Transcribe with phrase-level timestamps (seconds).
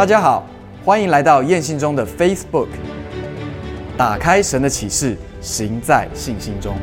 [0.00, 0.48] 大家好，
[0.82, 2.68] 欢迎来到燕信中的 Facebook。
[3.98, 6.74] 打开神的启示，行在信心中。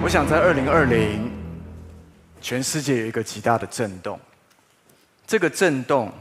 [0.00, 1.32] 我想在二零二零，
[2.40, 4.20] 全世界有一个极大的震动。
[5.26, 6.12] 这个震动，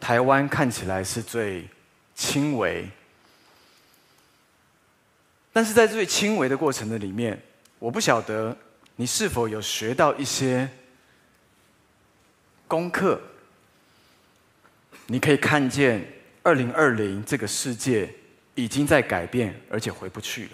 [0.00, 1.66] 台湾看起来是最
[2.14, 2.88] 轻微，
[5.52, 7.42] 但是在最轻微的过程的里面，
[7.80, 8.56] 我不晓得
[8.94, 10.68] 你是否有学到一些
[12.66, 13.20] 功课。
[15.06, 16.06] 你可以看见，
[16.42, 18.12] 二零二零这个世界
[18.54, 20.50] 已经在改变，而且回不去了。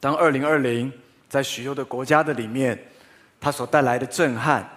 [0.00, 0.92] 当二零二零
[1.28, 2.78] 在许多的国家的里面，
[3.40, 4.68] 它所带来的震撼。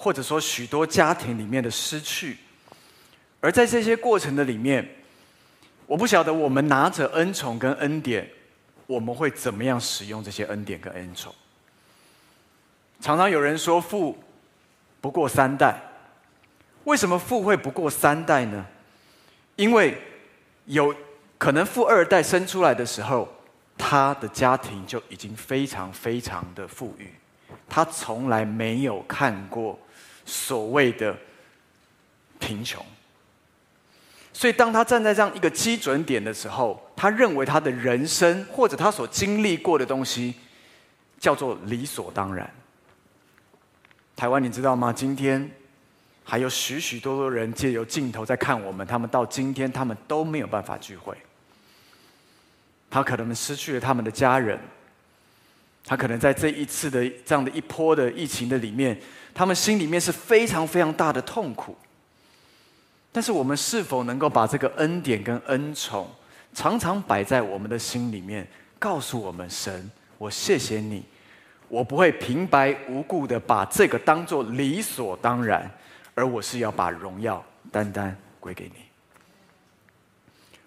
[0.00, 2.36] 或者说，许多家庭里面的失去，
[3.40, 4.88] 而在这些过程的里面，
[5.88, 8.30] 我不晓得我们拿着恩宠跟恩典，
[8.86, 11.34] 我们会怎么样使用这些恩典跟恩宠？
[13.00, 14.16] 常常有人说富
[15.00, 15.80] 不过三代，
[16.84, 18.66] 为什么富会不过三代呢？
[19.56, 19.96] 因为
[20.66, 20.94] 有
[21.36, 23.28] 可能富二代生出来的时候，
[23.76, 27.12] 他的家庭就已经非常非常的富裕，
[27.68, 29.78] 他从来没有看过。
[30.30, 31.16] 所谓的
[32.38, 32.84] 贫穷，
[34.30, 40.34] 所以当他站在这样一个基准点的时候，他认为他的人生或者他所经历过的东西
[41.18, 42.46] 叫做理所当然。
[44.18, 44.92] 台湾，你知道吗？
[44.92, 45.48] 今天
[46.24, 51.16] 还有许许多多人借由镜头在看我们，他们到今天他们都没有办法聚会，
[52.90, 54.58] 他可能失去了他们的家人，
[55.84, 59.00] 他可能在这一次的这样的一波的疫情的里面。
[59.32, 61.78] 他们心里面是非常非常大的痛苦，
[63.12, 66.10] 但是我们是否能够把这个恩典跟恩宠
[66.52, 68.44] 常常摆在我们的心里面，
[68.80, 71.04] 告诉我们神，我谢谢你，
[71.68, 75.70] 我不会平白无故的把这个当做理所当然，
[76.14, 78.82] 而我是要把荣耀单单归给你。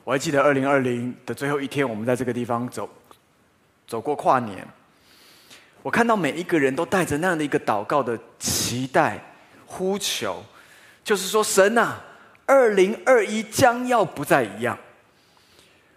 [0.04, 2.90] 我还记得二零二零的最后一天，我们在这个地方走
[3.88, 4.66] 走过跨年。
[5.84, 9.20] 我看到每一个人都带着那样的一个祷告的期待、
[9.66, 10.44] 呼求，
[11.04, 12.00] 就是说，神啊，
[12.46, 14.78] 二零二一将要不再一样。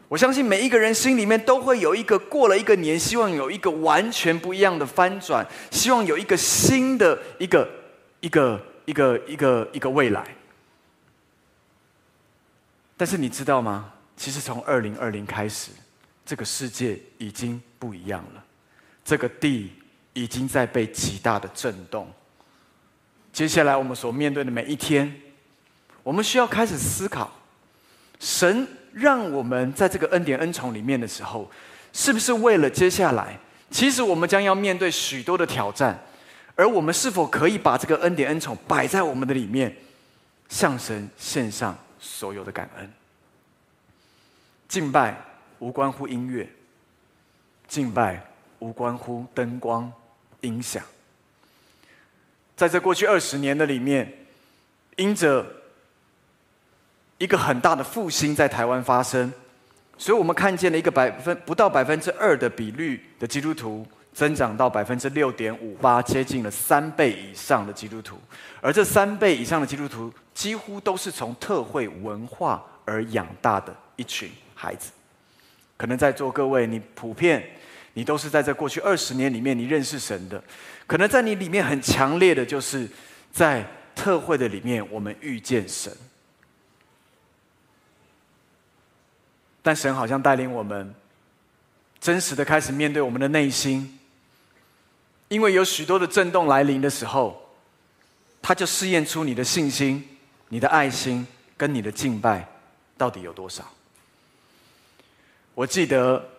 [0.09, 7.69] 我相信每一个人心里面都会有一个过了一个年，希望有一个完全不一样的翻转，希望有一个新的一个
[8.20, 10.37] 一个一个一个一个未来。
[12.97, 13.93] 但是你知道吗？
[14.16, 15.72] 其实从二零二零开始，
[16.25, 18.44] 这个世界已经不一样了。
[19.04, 19.72] 这个地
[20.12, 22.09] 已经在被极大的震动。
[23.32, 25.20] 接下来我们所面对的每一天，
[26.04, 27.32] 我们需要开始思考：
[28.20, 31.50] 神让我们在这个恩典恩宠里面的时候，
[31.93, 33.38] 是不是为了接下来？
[33.71, 35.99] 其实我们将要面对许多的挑战，
[36.55, 39.77] 而我们是否可以把这个恩典恩宠摆在我们的里面，
[40.49, 42.93] 向神献上所有的感恩？
[44.69, 45.21] 敬拜
[45.59, 46.49] 无关乎音乐，
[47.66, 48.25] 敬拜。
[48.61, 49.93] 无关乎灯光、
[50.41, 50.82] 音响，
[52.56, 54.11] 在这过去二十年的里面，
[54.97, 55.44] 因着
[57.24, 59.32] 一个很大的复兴在台湾发生，
[59.96, 68.18] 所以我们看见了一个百分不到百分之二的比率的基督徒增长到百分之六点五八，接近了三倍以上的基督徒，
[68.60, 74.90] 而这三倍以上的基督徒几乎都是从特会文化而养大的一群孩子。
[75.78, 77.42] 可能在座各位，你普遍。
[77.96, 80.42] 你都是在这过去二十年里面，你认识神的，
[80.84, 82.88] 可能在你里面很强烈的，就是
[83.30, 83.64] 在
[83.94, 85.92] 特会的里面，我们遇见神。
[89.64, 90.94] 但神好像带领我们，
[91.98, 93.98] 真实的开始面对我们的内心，
[95.26, 97.50] 因为有许多的震动来临的时候，
[98.41, 100.06] 他就试验出你的信心、
[100.50, 101.26] 你的爱心
[101.56, 102.47] 跟你的敬拜
[102.97, 103.64] 到底有多少。
[105.54, 106.31] 我记得。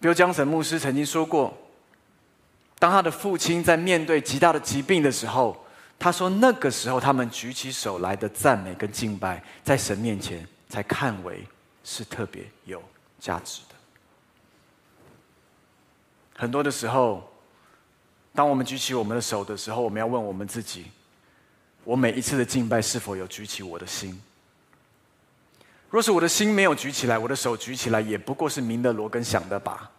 [0.00, 1.52] 比如江神牧师曾经说过，
[2.78, 5.66] 当他的父亲在面对极大的疾病的时候，
[5.98, 11.44] 他说那个时候他们举起手来的赞美跟敬拜，在神面前才看为
[11.84, 12.82] 是特别有
[13.18, 13.74] 价值的。
[16.34, 17.32] 很多的时候，
[18.34, 20.86] 当我们举起我们的手的时候，我们要问我们自己：
[21.84, 24.20] 我每一次的敬拜是否有举起我的心？
[25.90, 29.90] 若是我的心没有举起来，我的手举起来也不过是鸣的锣跟响的吧，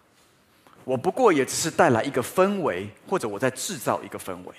[0.83, 4.55] 我不过也只是带来一个氛围，或者我在制造一个氛围。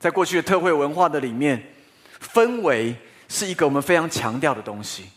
[0.00, 1.72] 在过去的特会文化的里面，
[2.20, 2.96] 氛围
[3.28, 5.08] 是一个我们非常强调的东西，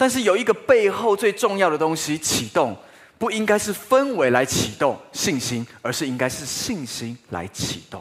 [0.00, 2.74] 但是有一个背后最重要的东西启动，
[3.18, 8.00] 不应该是氛围来启动信心，而是应该是信心来启动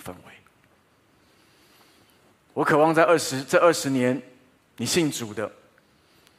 [0.00, 0.32] 氛围。
[2.54, 4.22] 我渴望在二十这二十年，
[4.76, 5.50] 你信主的，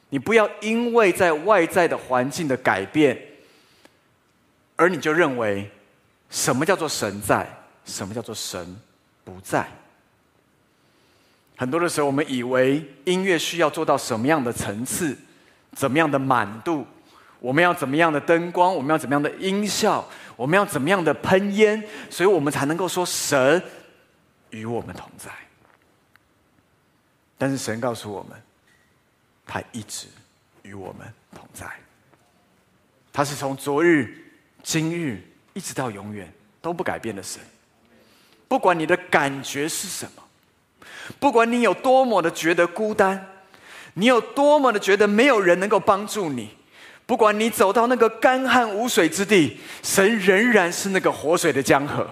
[0.08, 3.22] 你不要因为在外在的环境的改变，
[4.76, 5.70] 而你就认为
[6.30, 7.46] 什么叫做神在，
[7.84, 8.80] 什么叫做神
[9.24, 9.68] 不在。
[11.62, 15.16] 很多的时候，我们以为音乐需要做到什么样的层次，
[15.76, 16.84] 怎么样的满度，
[17.38, 20.04] 我们要怎么样的灯光，我们要怎么样的音效，
[20.34, 21.80] 我们要怎么样的喷烟，
[22.10, 23.62] 所以我们才能够说神
[24.50, 25.30] 与我们同在。
[27.38, 28.42] 但是神告诉我们，
[29.46, 30.08] 他一直
[30.62, 31.64] 与我们同在。
[33.12, 34.12] 他是从昨日、
[34.64, 35.22] 今日
[35.54, 36.28] 一直到永远
[36.60, 37.40] 都不改变的神。
[38.48, 40.24] 不管你的感觉是什么。
[41.18, 43.28] 不管你有多么的觉得孤单，
[43.94, 46.50] 你有多么的觉得没有人能够帮助你，
[47.06, 52.08] 不管你走到那个干旱无水之地，神仍然是那个活水的江河。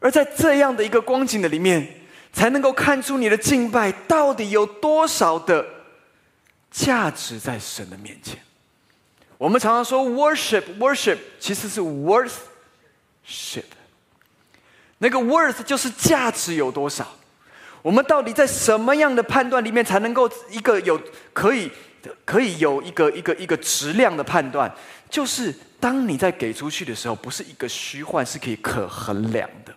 [0.00, 1.88] 而在这样的一个光景的里面，
[2.32, 5.64] 才能够看出你的敬拜到底有多少的
[6.70, 8.38] 价值在神的面前。
[9.38, 13.64] 我们常常说 worship，worship 其实是 worthship。
[14.98, 17.06] 那个 worth 就是价值有多少？
[17.82, 20.98] 我们到底在什么样的判断里面才能够一个有
[21.34, 21.70] 可以
[22.24, 24.74] 可以有一个一个一个质量的判断？
[25.10, 29.74] 就是当你在给出去的时候，不是一个虚幻，是可以可衡量的。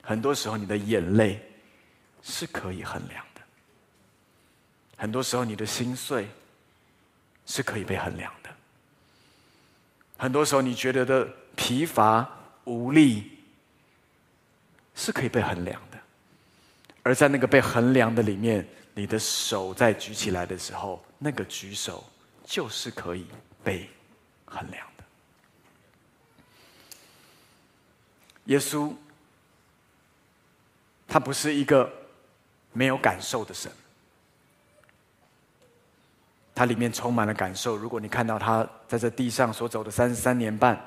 [0.00, 1.40] 很多时候，你的眼泪
[2.22, 3.42] 是可以衡量的；
[4.96, 6.26] 很多时候，你的心碎
[7.44, 8.48] 是可以被衡量的；
[10.16, 12.26] 很多时候，你觉得的疲乏
[12.64, 13.30] 无力。
[14.94, 15.98] 是可以被衡量的，
[17.02, 22.04] 而在那个被衡量的里面，你的手在举起来的时候，那个举手
[22.44, 23.26] 就是可以
[23.62, 23.90] 被
[24.44, 25.04] 衡量的。
[28.44, 28.92] 耶稣，
[31.08, 31.92] 他不是一个
[32.72, 33.72] 没有感受的神，
[36.54, 37.76] 他里面充满了感受。
[37.76, 40.80] 如果你看到他在这地上所走的三十三年半，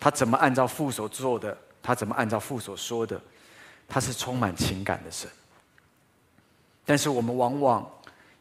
[0.00, 1.56] 他怎么按照父所做的？
[1.82, 3.20] 他怎么按照父所说的？
[3.90, 5.26] 他是充满情感的神，
[6.84, 7.90] 但是我们往往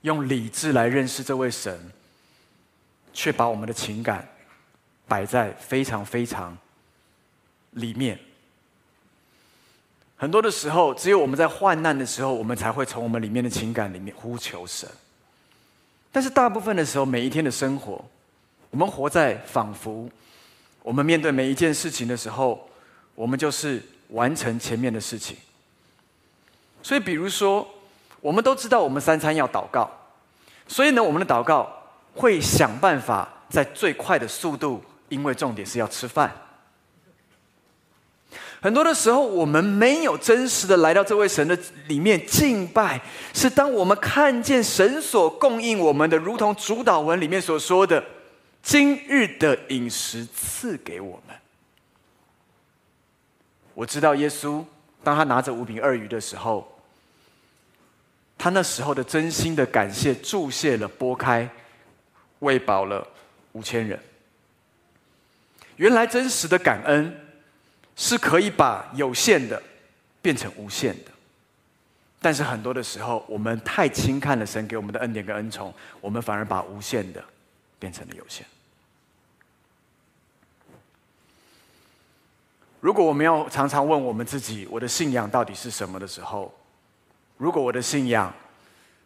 [0.01, 1.89] 用理智来认识这位神，
[3.13, 4.27] 却把我们的情感
[5.07, 6.57] 摆在非常非常
[7.71, 8.19] 里面。
[10.17, 14.89] 很多的时候，只有我们在患难的时候，我们才会从我们里面的情感里面呼求神。
[16.11, 18.03] 但是大部分的时候，每一天的生活，
[18.69, 20.09] 我们活在仿佛
[20.83, 22.69] 我们面对每一件事情的时候。
[23.17, 25.35] 我们就是完成前面的事情，
[26.83, 27.67] 所以比如说，
[28.21, 29.89] 我们都知道我们三餐要祷告，
[30.67, 31.67] 所以呢，我们的祷告
[32.13, 36.31] 会想办法在最快的速度，因为重点是要吃饭。
[38.61, 43.01] 很多的时候，我们没有真实的来到这位神的里面敬拜，
[43.33, 48.03] 是当我们看见神所供应我们的，如同主祷文里面所说的，
[48.61, 51.35] 今日的饮食赐给我们。
[53.77, 54.65] 我知道耶稣，
[55.03, 56.67] 当他拿着五饼二鱼的时候，
[58.35, 61.47] 他那时候的真心的感谢，注谢了，拨开，
[62.39, 63.07] 喂饱了
[63.51, 63.99] 五千人。
[65.75, 67.15] 原来真实的感恩，
[67.95, 69.61] 是可以把有限的
[70.23, 71.11] 变成无限的。
[72.19, 75.71] 但是很多的时候，我们太轻看了神给我们的恩典跟恩宠，
[76.01, 77.23] 我们反而把无限的
[77.77, 78.43] 变成了有限。
[82.87, 86.57] 如果我们要常常问我们自己，我的信仰到底是什么的时候，
[87.35, 88.33] 如果我的信仰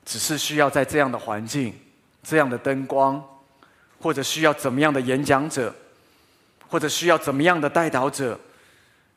[0.06, 1.74] 只是需要在这样的环境、
[2.22, 3.20] 这样的灯光，
[4.00, 5.74] 或者需要怎么样的演讲者，
[6.68, 8.40] 或者需要怎么样的带导者，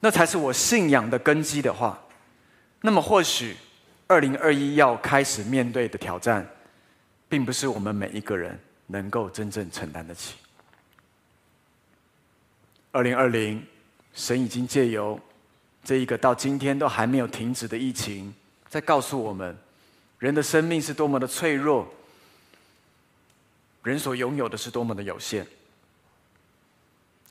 [0.01, 2.03] 那才是我信仰的根基的话，
[2.81, 3.55] 那么或许
[4.07, 6.49] 二零二一要开始面对的挑战，
[7.29, 10.37] 并不是我们每一个人能够真正承担得起。
[12.93, 13.63] 二零二零。
[14.15, 15.19] 神已经借由
[15.83, 18.33] 这一个到今天都还没有停止的疫情，
[18.69, 19.57] 在告诉我们，
[20.19, 21.87] 人的生命是多么的脆弱，
[23.83, 25.47] 人所拥有的是多么的有限。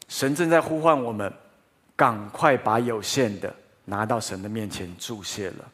[0.09, 1.33] 神正在呼唤我们，
[1.95, 5.71] 赶快把有限的拿到神的面前注谢了，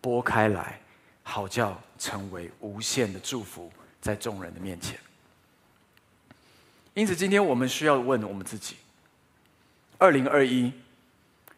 [0.00, 0.80] 拨开来，
[1.22, 4.98] 好叫成为无限的祝福在众人的面前。
[6.94, 8.76] 因此，今天我们需要问我们自己。
[9.98, 10.72] 二零二一，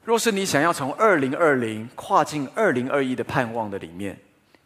[0.04, 4.16] 若是你想要从二零二零跨进二零二一的盼望的里面，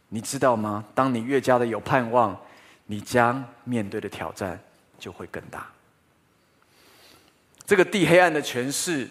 [0.09, 0.85] 你知道吗？
[0.95, 2.39] 当你越加的有盼望，
[2.87, 4.61] 你将面对的挑战
[4.99, 5.67] 就会更大。
[7.65, 9.09] 这个地黑暗的权势，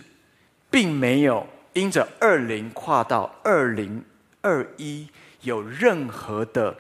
[0.70, 4.04] 并没有因着二零跨到二零
[4.42, 5.10] 二一
[5.42, 6.78] 有任何的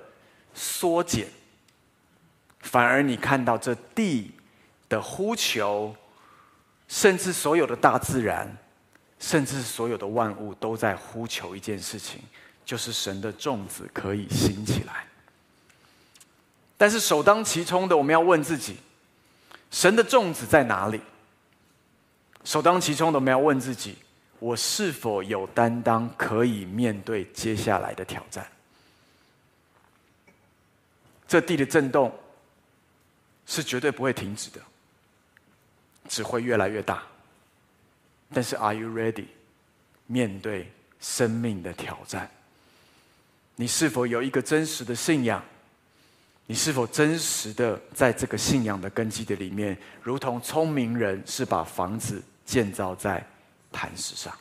[0.54, 1.26] 缩减，
[2.60, 4.32] 反而你看到这地
[4.88, 5.96] 的呼求，
[6.92, 8.54] 甚至所有的大自然，
[9.18, 12.20] 甚至所有的万物都在呼求一件事情，
[12.66, 15.08] 就是神的种子可以兴起来。
[16.78, 18.76] 但是首当其冲的，我们要问自己：
[19.72, 21.00] 神的种子在哪里？
[22.44, 23.96] 首当其冲的，我们要问自己：
[24.40, 28.46] 我是否有担当，可以面对接下来的挑战？
[31.26, 32.14] 这地的震动
[33.46, 34.60] 是绝对不会停止的，
[36.12, 37.02] 只会越来越大。
[38.34, 39.28] 但是，Are you ready？
[40.08, 42.30] 面对生命的挑战，
[43.56, 45.42] 你是否有一个真实的信仰？
[46.48, 53.26] 你是否真实的在这个信仰的根基的里面，如同聪明人是把房子建造在
[53.72, 54.38] 磐石上？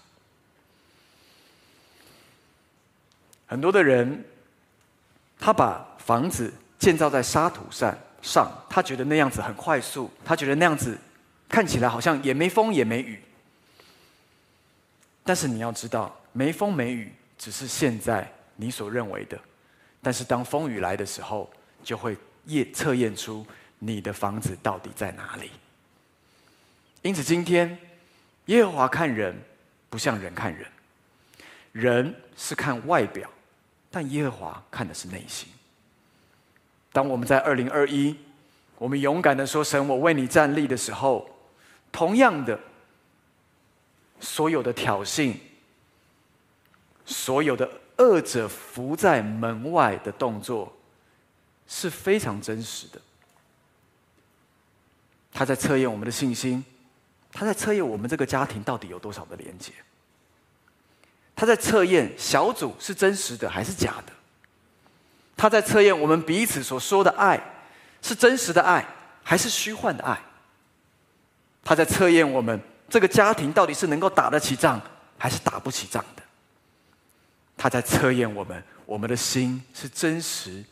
[3.47, 4.25] 很多的人，
[5.39, 10.99] 他把房子建造在沙土上，上他觉得那样子很快速，他觉得那样子
[11.51, 13.21] 看起来好像也没风也没雨。
[15.23, 18.27] 但是你要知道，没风没雨只是现在
[18.57, 19.39] 你所认为的，
[20.01, 21.51] 但是当风雨来的时候，
[21.85, 22.17] 就会
[22.47, 23.47] 验测验出
[23.79, 25.51] 你的房子到底在哪里。
[27.03, 27.79] 因此，今天
[28.47, 29.35] 耶和华看人
[29.89, 30.67] 不像人看人，
[31.73, 33.31] 人是看外表，
[33.91, 35.49] 但耶和华看的是内心。
[36.93, 38.17] 当我们在二零二一，
[38.77, 41.30] 我们勇敢的说：“神，我为你站立”的时候，
[41.93, 42.59] 同样的，
[44.21, 45.35] 所有的挑衅，
[47.05, 50.77] 所有的恶者伏在门外的动作。
[51.73, 53.01] 是非常真实的。
[55.33, 56.65] 他在测验我们的信心，
[57.33, 59.73] 他在测验我们这个家庭到底有多少的连接。
[61.37, 64.13] 他在测验小组是真实的还是假的。
[65.37, 67.41] 他在测验我们彼此所说的爱
[68.03, 68.85] 是真实的爱
[69.23, 70.21] 还是虚幻的爱。
[71.63, 74.81] 他在测验我们这个家庭到底是能够打得起仗
[75.17, 76.23] 还是打不起仗的。
[77.57, 80.65] 他在测验我们，我们的心是真实。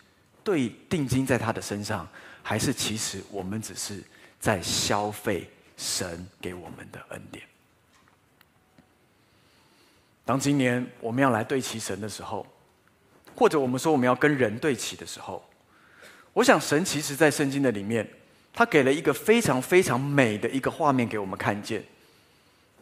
[0.42, 2.08] 对，定睛在他的身上，
[2.42, 4.02] 还是其实我们只是
[4.40, 7.44] 在消费神给我们的恩典？
[10.24, 12.46] 当今年我们要来对齐神的时候，
[13.34, 15.46] 或者我们说我们要跟人对齐的时候，
[16.32, 18.08] 我想神其实在圣经的里面，
[18.58, 21.80] 他给了一个非常非常美的一个画面给我们看见，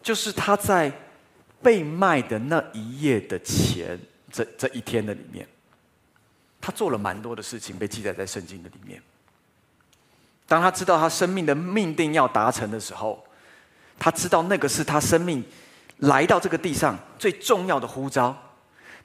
[0.03, 0.91] 就是他在
[1.63, 4.01] 被卖的那一夜的前
[4.33, 5.47] 这这一天的里面。
[6.63, 9.03] 他做了蛮多的事情，被记载在圣经的里面。
[10.49, 13.23] 当他知道他生命的命定要达成的时候，
[13.99, 15.45] 他知道那个是他生命
[15.99, 18.35] 来到这个地上最重要的呼召。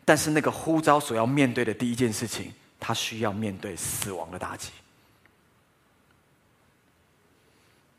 [0.06, 4.70] 但是那个呼召所要面对的第一件事情，他需要面对死亡的打击。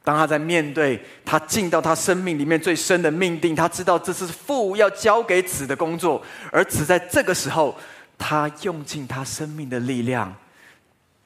[0.05, 7.77] 当他在面对他进到他生命里面最深的命定，他知道这是父要交给子的工作，而子在这个时候。
[8.19, 10.33] 他用尽他生命的力量，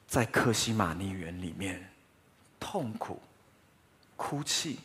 [0.06, 1.90] 在克西玛尼园里面
[2.58, 3.20] 痛苦、
[4.16, 4.78] 哭泣。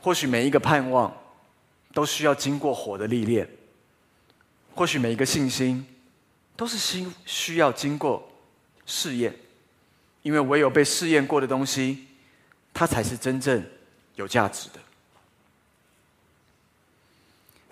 [0.00, 1.16] 或许每一个盼望
[1.92, 3.48] 都需要经过火的历练，
[4.74, 5.86] 或许每一个信心
[6.56, 8.28] 都是需需要经过
[8.84, 9.32] 试验，
[10.24, 12.06] 因为唯有被试验过的东西，
[12.72, 13.62] 它才是真正
[14.14, 14.80] 有价值的。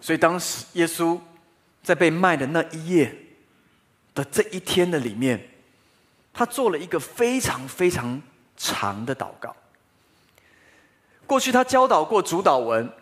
[0.02, 1.18] 所以，当时耶稣
[1.82, 3.16] 在被卖的那一夜
[4.14, 5.48] 的这一天的里面，
[6.34, 8.20] 他做了一个非常非常
[8.56, 9.56] 长的祷告。
[11.26, 12.92] 过去他教导过主祷文，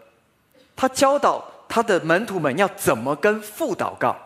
[0.77, 4.17] 他教导他的门徒们要怎么跟父祷告。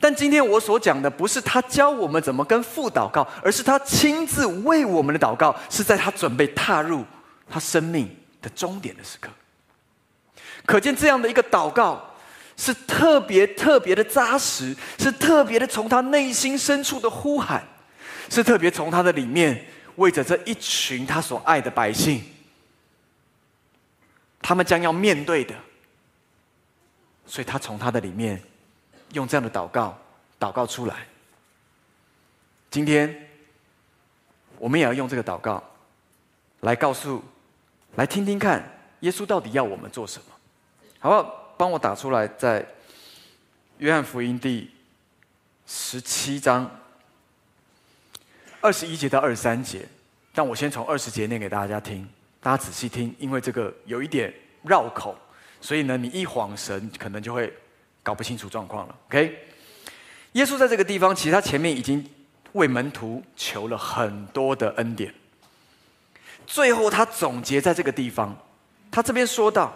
[0.00, 7.04] 但今天我所讲的不是他教我们怎么跟父祷告，而是他亲自为我们的祷告，是在他准备踏入
[7.48, 8.08] 他生命
[8.40, 9.30] 的终点的时刻。
[10.66, 12.14] 可见这样的一个祷告
[12.56, 17.64] 是特别特别的扎实，是特别的从他内心深处的呼喊，
[18.28, 22.22] 是特别从他的里面为着这一群他所爱的百姓，
[24.40, 25.54] 他们将要面对的，
[27.26, 28.40] 所以他从他的里面
[29.12, 29.96] 用这样的祷告
[30.38, 31.06] 祷告出来。
[32.70, 33.28] 今天
[34.58, 35.62] 我们也要用这个祷告
[36.60, 37.22] 来告诉，
[37.96, 38.62] 来听听看
[39.00, 40.26] 耶稣到底要我们做什么。
[40.98, 41.54] 好不好？
[41.56, 42.64] 帮我打出来，在
[43.78, 44.70] 约翰福音第
[45.66, 46.68] 十七章
[48.60, 49.86] 二十一节到二十三节。
[50.32, 52.08] 但我先从二十节念给大家听，
[52.40, 55.14] 大家仔细听，因为这个有一点绕口，
[55.60, 57.52] 所以呢，你一晃神，可能就会
[58.02, 58.94] 搞不清楚状况了。
[59.08, 59.38] OK，
[60.32, 62.04] 耶稣在这个地方，其实他前面已经
[62.52, 65.14] 为门徒求了很多的恩典，
[66.46, 68.36] 最后他总结在这个地方，
[68.90, 69.74] 他这边说道：“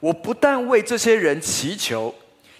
[0.00, 2.14] 我不但为这些人祈求，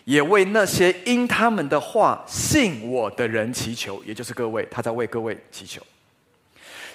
[0.05, 5.81] 也为那些因他们的话信我的人祈求，也就是各位，他在为各位祈求，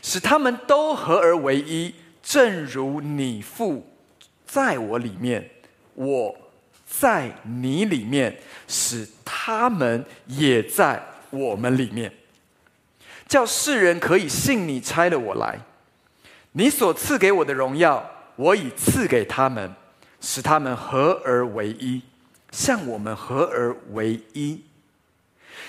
[0.01, 3.85] 使他们都合而为一，正如你父
[4.45, 5.49] 在我里面，
[5.93, 6.35] 我
[6.99, 8.37] 在你里面，
[8.67, 12.11] 使他们也在我们里面。”
[13.27, 15.59] 叫世人可以信你差了我来，
[16.51, 19.73] 你所赐给我的荣耀，我已赐给他们，
[20.21, 22.01] 使他们合而为一，
[22.51, 24.61] 像我们合而为一。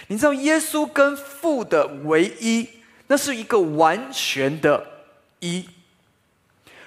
[0.09, 2.69] 你知道耶稣跟父的唯一，
[3.07, 4.87] 那是一个完全的
[5.41, 5.67] 一。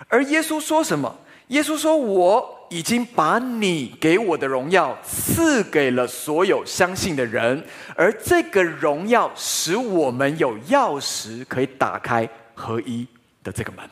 [0.07, 1.17] 而耶稣说什么？
[1.47, 7.63] 耶稣说：“我已经把你给我的荣耀赐给了所有相信的人，
[7.95, 13.07] 而这个荣耀使我们有钥匙可以打开合一
[13.43, 13.87] 的这个门。”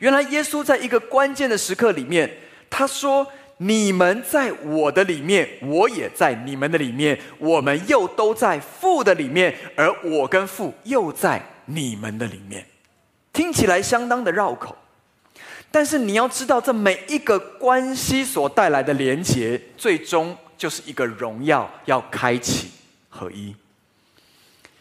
[0.00, 2.28] 原来耶稣在一个关键的时刻里面，
[2.68, 3.26] 他说
[3.58, 12.66] ：“你们在我的里面，我也在你们的里面，我们又都在父的里面，而我跟父又在你们的里面。”
[13.32, 14.76] 听起来相当的绕口。
[15.72, 22.70] 但是你要知道，这每一个关系所带来的连结，最终就是一个荣耀要开启
[23.08, 23.56] 合一。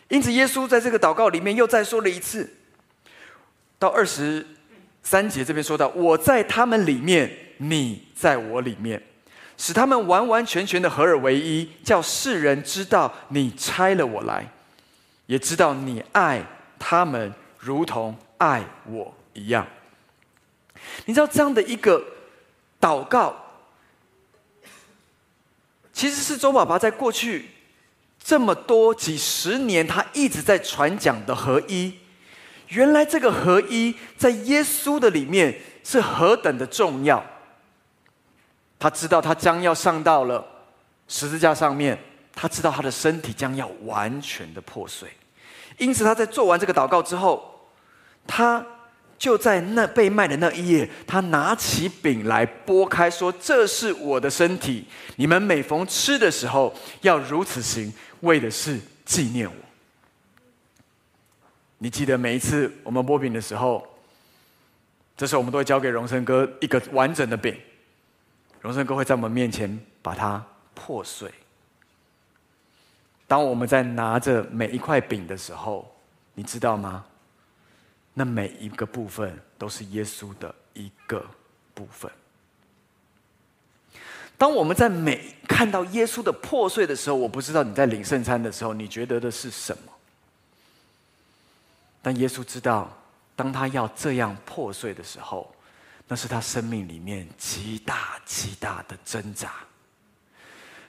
[0.09, 2.51] 因此，耶稣在这个祷告里面又再说了一次，
[3.79, 4.45] 到二十
[5.01, 9.01] 三节这边说到：“我在他们里面，你在我里面，
[9.57, 14.45] 使他们完完全全的合而为一，叫世人知道你差了我来，
[15.27, 16.45] 也知道你爱
[16.77, 19.65] 他们如同爱我一样。”
[21.05, 22.03] 你知道这样的一个
[22.79, 23.35] 祷告，
[25.91, 27.49] 其实是周爸爸在过去
[28.23, 31.97] 这么多几十年，他一直在传讲的合一。
[32.67, 37.23] 原来这个合一在耶稣的里面是何等的重要。
[38.79, 40.45] 他知道他将要上到了
[41.07, 41.97] 十字架上面，
[42.33, 45.09] 他知道他的身体将要完全的破碎，
[45.77, 47.69] 因此他在做完这个祷告之后，
[48.25, 48.65] 他。
[49.21, 54.83] 就在那被卖的那一夜，他拿起饼来拨开，说：“这是我的身体，
[55.15, 59.55] 你们每逢吃的时候要如此行，为的是纪念我。”
[61.77, 63.87] 你记得每一次我们剥饼的时候，
[65.15, 67.55] 这时候我们都会交给荣生哥一个完整的饼，
[68.59, 71.29] 荣生哥会在我们面前把它破碎。
[73.27, 75.95] 当我们在拿着每一块饼的时候，
[76.33, 77.05] 你知道吗？
[78.13, 81.25] 那每一个部分都是耶稣的一个
[81.73, 82.11] 部分。
[84.37, 89.93] 当我们在每看到耶稣的破碎的时候，我不知道你在领圣餐的时候，你觉得的是什么？
[92.01, 92.91] 但耶稣知道，
[93.35, 95.53] 当他要这样破碎的时候，
[96.07, 99.53] 那是他生命里面极大极大的挣扎。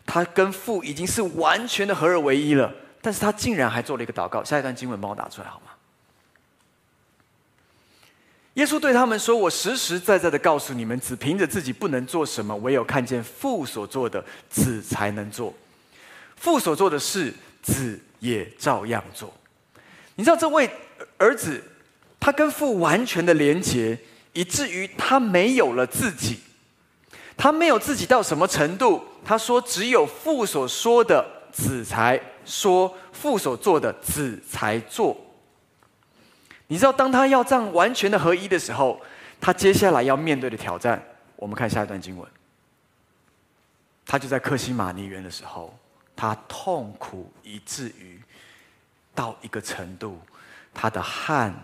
[0.06, 4.42] 他跟父已经是完全的合而为一了，但是他竟然还做了一个祷告。
[4.42, 5.71] 下一段经文帮我打出来好吗？
[8.54, 15.54] 耶稣对他们说：“我实实在在的告诉你们，只凭着自己不能做什么，唯有看见父所做的，子才能做。
[16.36, 19.32] 父所做的事，子也照样做。
[20.16, 20.70] 你知道这位
[21.16, 21.62] 儿子，
[22.20, 23.98] 他跟父完全的连结，
[24.34, 26.40] 以至于他没有了自己。
[27.38, 29.02] 他没有自己到什么程度？
[29.24, 35.16] 他说：只有父所说的，子才说；父所做的，子才做。”
[36.68, 39.00] 你知道，当他要这样完全的合一的时候，
[39.40, 41.02] 他接下来要面对的挑战，
[41.36, 42.26] 我们看下一段经文。
[44.06, 45.76] 他就在克西马尼园的时候，
[46.16, 48.20] 他痛苦以至于
[49.14, 50.20] 到一个程度，
[50.72, 51.54] 他的汗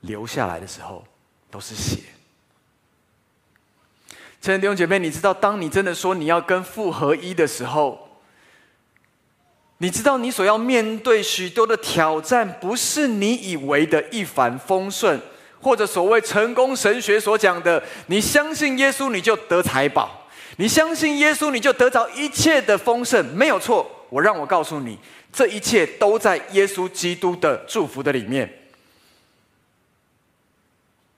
[0.00, 1.04] 流下来的时候
[1.50, 2.00] 都是血。
[4.40, 8.13] 亲爱的弟兄姐妹，你知道，当你真的说你要跟父合一的时候，
[9.78, 15.20] 你知道，你所要面对许多的挑战，不是你以为的一帆风顺，
[15.60, 23.90] 或者所谓成功神学所讲的，你相信耶稣你就得财宝，你相信耶稣你就得着一切的丰盛，没有错。
[24.08, 24.96] 我让我告诉你，
[25.32, 28.60] 这一切都在耶稣基督的祝福的里面。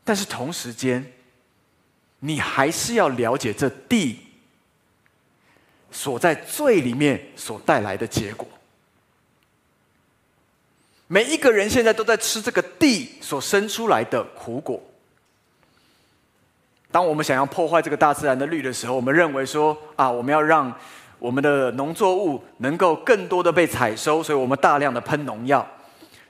[0.02, 1.12] 但是同时间，
[2.20, 4.20] 你还是要了解这地。
[5.96, 8.46] 所在罪里面所带来的结果，
[11.06, 14.78] 每一个人现在都在吃这个地所生出来的苦果。
[16.90, 20.70] 当我们想要破坏这个大自然的律的时候，我们认为说啊，我们要让
[21.18, 25.66] 我们的农作物能够更多的被采收，所以我们大量的喷农药，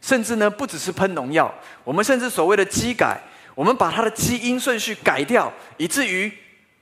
[0.01, 1.53] 甚至呢，不只是喷农药，
[1.83, 3.21] 我们甚至所谓的基改，
[3.57, 6.33] 我们把它的基因顺序改掉，以至于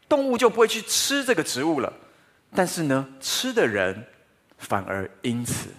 [0.07, 1.91] 动物就不会去吃这个植物了。
[2.57, 4.07] 但是呢，吃的人
[4.59, 5.71] 反而因此，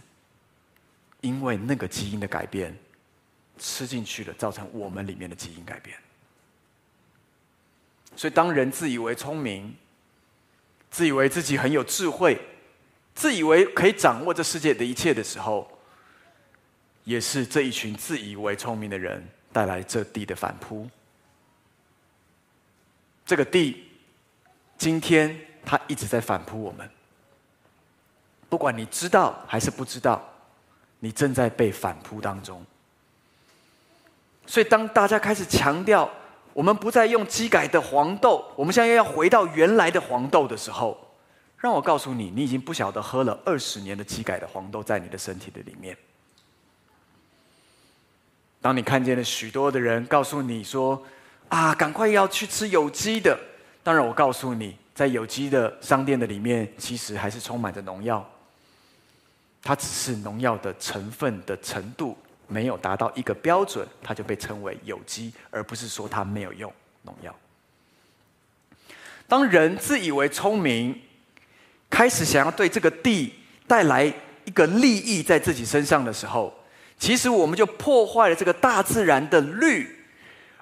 [1.21, 2.77] 因为那个基因的改变，
[3.57, 5.97] 吃进去了，造成我们里面的基因改变。
[8.17, 9.73] 所以，当人自以为聪明，
[10.91, 12.37] 自以为自己很有智慧，
[13.13, 15.79] 自以为可以掌握这世界的一切的时候，
[17.05, 20.89] 也是这一群自以为聪明的人带来这地的反扑。
[23.25, 23.85] 这个地，
[24.77, 25.39] 今天。
[25.65, 26.89] 他一直在反扑我们，
[28.47, 30.21] 不管你知道还是不知道，
[30.99, 32.63] 你正在被反扑当中。
[34.45, 36.09] 所以，当大家开始强调
[36.53, 40.95] 我们不再用基改的黄豆，我们现在要回到原来的黄豆的时候，
[41.57, 45.97] 让我告诉你，你已经不晓得喝了二十年的基改的黄豆在你的身体的里面。
[48.61, 51.03] 当你看见了许多的人告诉你说
[51.49, 53.37] ：“啊，赶快要去吃有机的。”
[53.83, 54.77] 当然，我告诉你。
[54.95, 58.25] 在有机的商店的里面，其实还是充满着农药。
[59.61, 67.35] 它只是农药的成分的程度没有达到一个标准，它就被称为有机，而不是说它没有用农药。
[69.27, 71.01] 当人自以为聪明，
[71.89, 73.33] 开始想要对这个地
[73.67, 74.05] 带来
[74.45, 76.53] 一个利益在自己身上的时候，
[76.97, 80.05] 其实我们就破坏了这个大自然的律，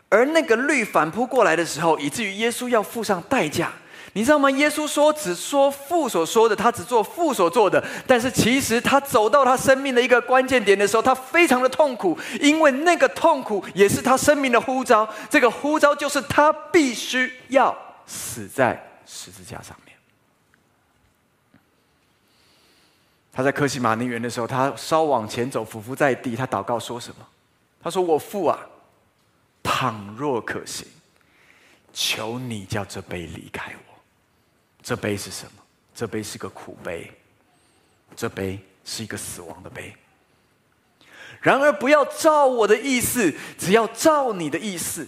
[0.09, 3.71] 而那个律反扑过来的时候，以至于耶稣要付上代价。
[4.15, 4.49] 你知道吗？
[4.51, 7.83] 耶稣说只说父所说的，他只做父所做的。
[8.05, 15.07] 但是其实他走到他生命的一个关键点的时候，他非常的痛苦，因为那个痛苦也是他生命的呼召。
[15.31, 19.95] 这个呼召就是他必须要死在十字架上面。
[23.31, 27.25] 他在客西马尼园的时候，他稍往前走，俯伏在地，他祷告说什么？
[27.81, 28.59] 他说：“我父啊，
[29.63, 30.87] 倘若可行，
[31.91, 33.82] 求你叫这杯离开我。”
[34.83, 35.51] 这杯是什么？
[35.95, 37.11] 这杯是个苦杯，
[38.15, 39.95] 这杯是一个死亡的杯。
[41.39, 45.07] 然而，不要照我的意思，只要照你的意思。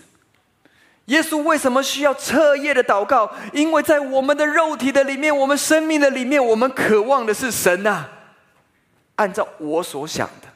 [1.06, 3.32] 耶稣为什么需要彻夜的祷告？
[3.54, 8.10] 因为在我们的肉体的里面，我们生命的里面，我们渴望的是神呐、
[9.16, 10.48] 按照我所想的。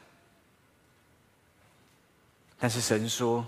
[2.58, 3.46] 但是神说：“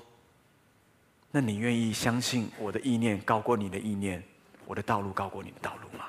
[1.31, 4.23] 那你愿意相信我的意念高过你的意念？”
[4.67, 6.07] 我的道路高过你的道路吗？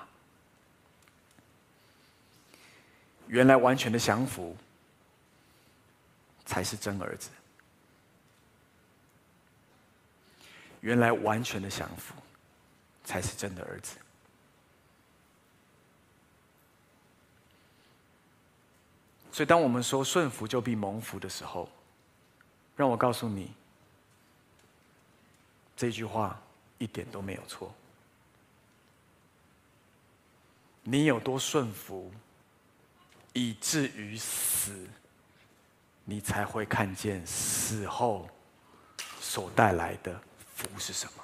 [3.28, 4.56] 原来完全的降服
[6.46, 7.30] 才是真儿子。
[10.82, 12.14] 原来完全的降服
[13.06, 13.98] 才是真的儿子。
[19.32, 21.68] 所以，当我们说顺服就必蒙福的时候，
[22.76, 23.52] 让我告诉你，
[25.76, 26.40] 这句话
[26.78, 27.74] 一点都没有错。
[30.84, 32.12] 你有多顺服，
[33.32, 34.86] 以至于死，
[36.04, 38.30] 你才会看见死后
[39.20, 40.22] 所带来的
[40.56, 41.24] 福是什么。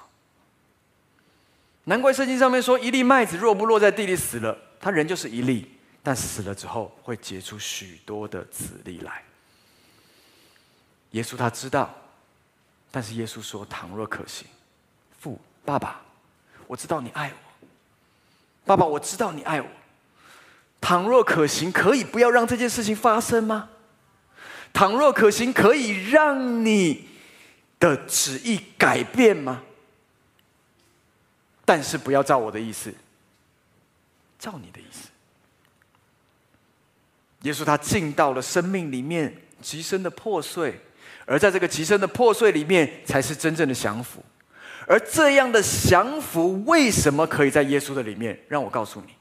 [1.84, 5.66] 难怪圣经上面说，一粒麦子若不落在地里死了，它仍旧是一粒；
[6.02, 9.22] 但死了之后，会结出许多的子粒来。
[11.10, 11.94] 耶稣他知道，
[12.90, 14.46] 但是耶稣说：“倘若可行，
[15.18, 16.00] 父爸爸，
[16.66, 17.49] 我知道你爱我。”
[18.64, 19.66] 爸爸，我知道你爱我。
[20.80, 23.68] 倘若可行，可以不要让这件事情发生吗？
[24.72, 27.08] 倘若可行，可以让你
[27.78, 29.62] 的旨意改变吗？
[31.64, 32.92] 但是不要照我的意思，
[34.38, 35.08] 照你的意思。
[37.42, 40.80] 耶稣他进到了生命里面极深的破碎，
[41.26, 44.24] 而在这个极深的破碎里面，才是真正的降服。
[44.90, 48.36] 而这样的降服，为什么可以在耶稣的里面？
[48.48, 49.14] 让我告诉你，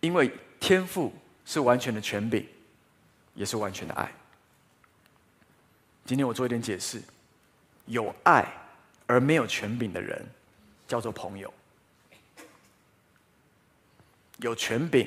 [0.00, 1.12] 因为天赋
[1.44, 2.46] 是完全的权柄，
[3.34, 4.10] 也是完全的爱。
[6.06, 6.98] 今天我做一点解释：
[7.84, 8.42] 有爱
[9.06, 10.26] 而没有权柄的人，
[10.88, 11.50] 叫做朋友；
[14.38, 15.06] 有权柄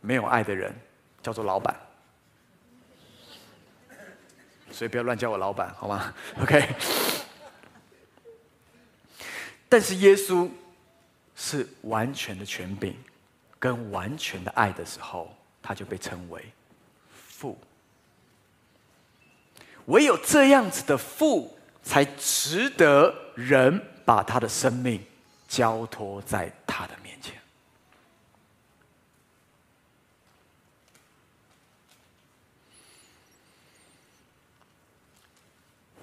[0.00, 0.74] 没有爱的人，
[1.22, 1.80] 叫做老板。
[4.74, 6.12] 所以不要乱叫我老板，好吗？
[6.42, 6.74] OK。
[9.68, 10.50] 但是耶稣
[11.36, 12.96] 是完全的权柄
[13.60, 15.32] 跟完全的爱的时候，
[15.62, 16.44] 他就被称为
[17.12, 17.56] 父。
[19.86, 25.00] 唯有这样子的父，才值得人把他的生命
[25.46, 27.34] 交托在他的面前。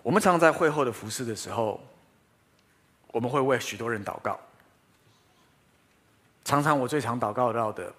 [0.04, 1.80] 我们常常在会后的服事的时候，
[3.12, 4.40] 我们会为许多人祷告。
[6.44, 7.94] 常常我最常祷告到的，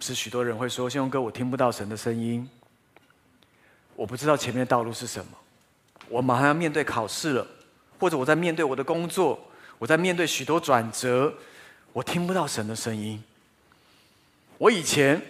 [0.00, 2.48] 是许多人会说：“信宏哥，我听不到神的声音，
[3.94, 5.32] 我不知道前面的道路是什么，
[6.08, 7.46] 我马上要面对考试了，
[8.00, 9.38] 或者我在面对我的工作，
[9.78, 11.32] 我在面对许多转折，
[11.92, 13.22] 我听不到神的声音。
[14.56, 15.20] 我以前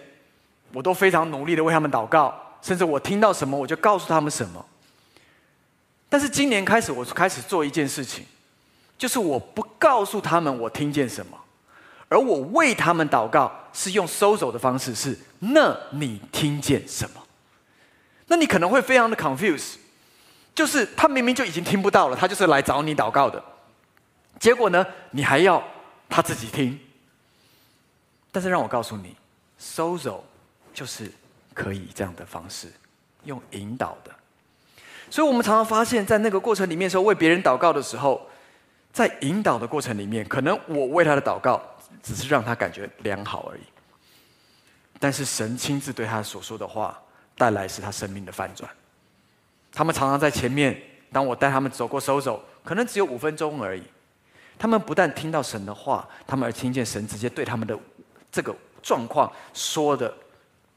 [0.71, 4.65] 我都非常努力的为他们祷告，甚至我听到什么我就告诉他们什么。
[6.09, 8.25] 但是今年开始，我开始做一件事情，
[8.97, 11.37] 就是我不告诉他们我听见什么。”
[12.09, 17.21] 而我为他们祷告，是用 sozo 的方式，是那你听见什么？
[18.25, 19.75] 那你可能会非常的 confuse，
[20.55, 23.43] 就是他明明就已经听不到了，他就是来找你祷告的，
[24.39, 25.63] 结果呢，你还要
[26.09, 26.79] 他自己听。
[28.31, 29.15] 但是让我告诉你
[29.61, 30.21] ，sozo
[30.73, 31.11] 就是
[31.53, 32.71] 可以这样的方式，
[33.25, 34.11] 用引导的。
[35.09, 38.21] 所以我们常常发现，在那个过程里面的时候，为别人祷告的时候，
[38.91, 41.61] 在引导的过程里面，可能我为他的祷告。
[42.01, 43.61] 只是让他感觉良好而已，
[44.99, 46.97] 但是神亲自对他所说的话，
[47.35, 48.69] 带来是他生命的翻转。
[49.73, 53.83] 他们常常在前面，当我带他们走过收走，可能只有五分钟而已。
[54.57, 57.77] 他们不但听到神的话，他们而听见神直接对他们的
[58.31, 60.13] 这个状况说的，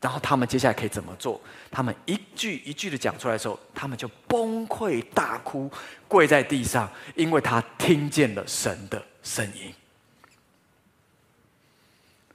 [0.01, 1.41] 然后他们接下来可以怎么做？
[1.73, 5.71] 他们一句一句的讲出来的时候，他们就崩溃大哭，
[6.07, 9.75] 跪在地上，因为他听见了神的声音。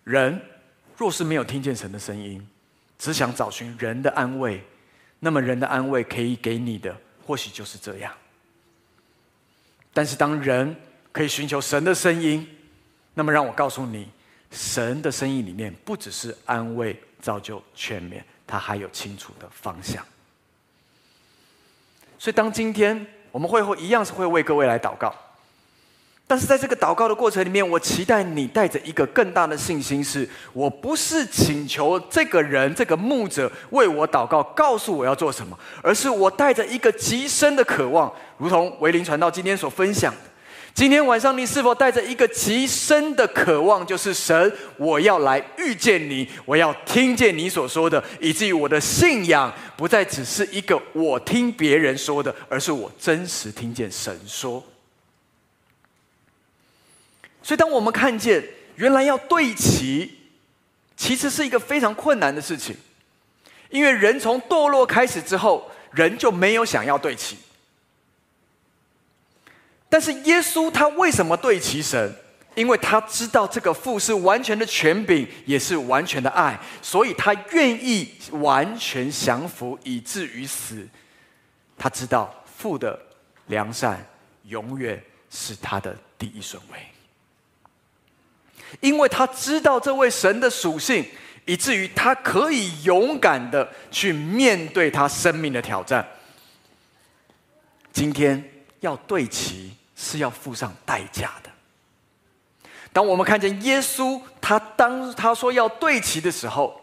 [0.04, 0.42] 人
[0.98, 2.46] 若是没有听见神的声音，
[2.98, 4.64] 只想找寻人的安慰，
[5.20, 8.12] 那么人的安慰可以给你的，或许就是这样。
[9.94, 10.76] 但是当人
[11.12, 12.48] 可以寻求神的声音，
[13.14, 14.10] 那么让我告诉你，
[14.50, 20.04] 神的声音里面不只是安慰、造就、劝勉，他还有清楚的方向。
[22.18, 25.14] 所以当今天我们会后一样是会为各位来祷告。
[26.30, 40.14] 但是在这个祷告的过程里面，我期待你带着一个更大的信心是：我不是请求这个人、这个牧者为我祷告，告诉我要做什么，而是我带着一个极深的渴望，如同维林传道今天所分享。
[40.78, 54.64] 今天晚上，你是否带着一个极深的渴望，就是神，我要来遇见你，我要听见你所说的，以至于我的信仰不再只是一个我听别人说的，而是我真实听见神说。
[57.42, 60.12] 所以，当我们看见原来要对齐，
[60.96, 62.78] 其实是一个非常困难的事情，
[63.72, 67.36] 因为人从堕落开始之后，人就没有想要对齐。
[69.90, 72.14] 但是耶稣他为什么对齐神？
[72.56, 80.88] 因为他知道这个父是完全的权柄，也是完全的爱，所以他愿意完全降服，以至于死。
[81.78, 83.00] 他知道父的
[83.46, 84.04] 良善
[84.46, 86.80] 永远是他的第一顺位。
[88.80, 91.06] 因为他知道这位神的属性，
[91.46, 96.06] 以至于他可以勇敢的去面对他生命的挑战。
[97.94, 98.44] 今天
[98.80, 101.50] 要对齐是要付上代价的。
[102.94, 106.82] 当我们看见耶稣，他当他说要对齐的时候，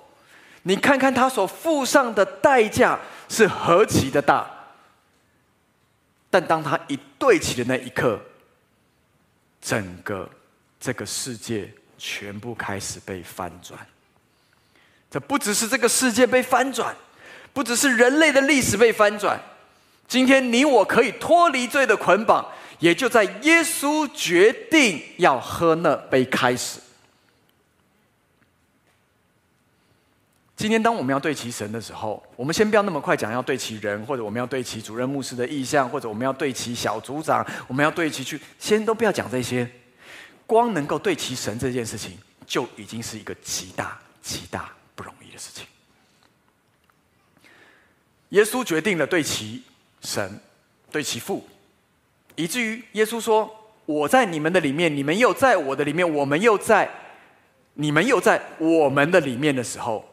[0.62, 4.50] 你看看他所付上的代价是何其的大。
[6.30, 8.20] 但当他一对齐的那一刻，
[9.60, 10.28] 整个。
[10.80, 13.80] 这个世界全部开始被翻转。
[15.10, 16.94] 这不只是这个世界被翻转，
[17.54, 19.40] 不只是人类的历史被翻转。
[20.06, 22.46] 今天你我可以脱离罪的捆绑，
[22.78, 26.80] 也就在耶稣决定要喝那杯开始。
[30.56, 39.68] 今天当我们要对齐神的时候，我们先不要那么快讲要对齐人，或者我们要对齐主任牧师的意向，或者我们要对齐小组长，我们要对齐去，先都不要讲这些。
[40.46, 45.66] 光能够对齐神这件事情，就已经是一个极大极大不容易的事情。
[48.28, 49.62] 耶稣决定了对齐
[50.04, 50.38] 神，
[50.92, 51.44] 对其父，
[52.36, 53.52] 以至于耶稣说
[53.86, 56.88] ：“我在你们的里面，你们又在我的里面，我们又在
[57.74, 60.08] 你们又在我们的里面的时候，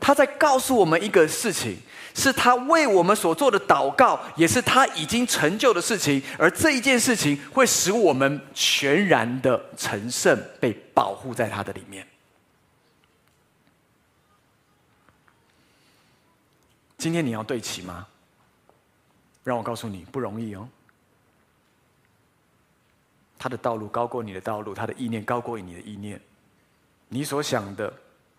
[0.00, 1.76] 他在告诉我们一个事情。”
[2.14, 12.04] 是他为我们所做的祷告，也是他已经成就的事情，而这一件事情会使我们全然的成圣，被保护在他的里面。
[16.96, 18.08] 今天你要对齐吗？
[19.48, 20.68] 让我告诉你，不容易哦。
[23.38, 26.20] 他的道路高过你的道路，他的意念高过你的意念。
[27.08, 27.90] 你所想的，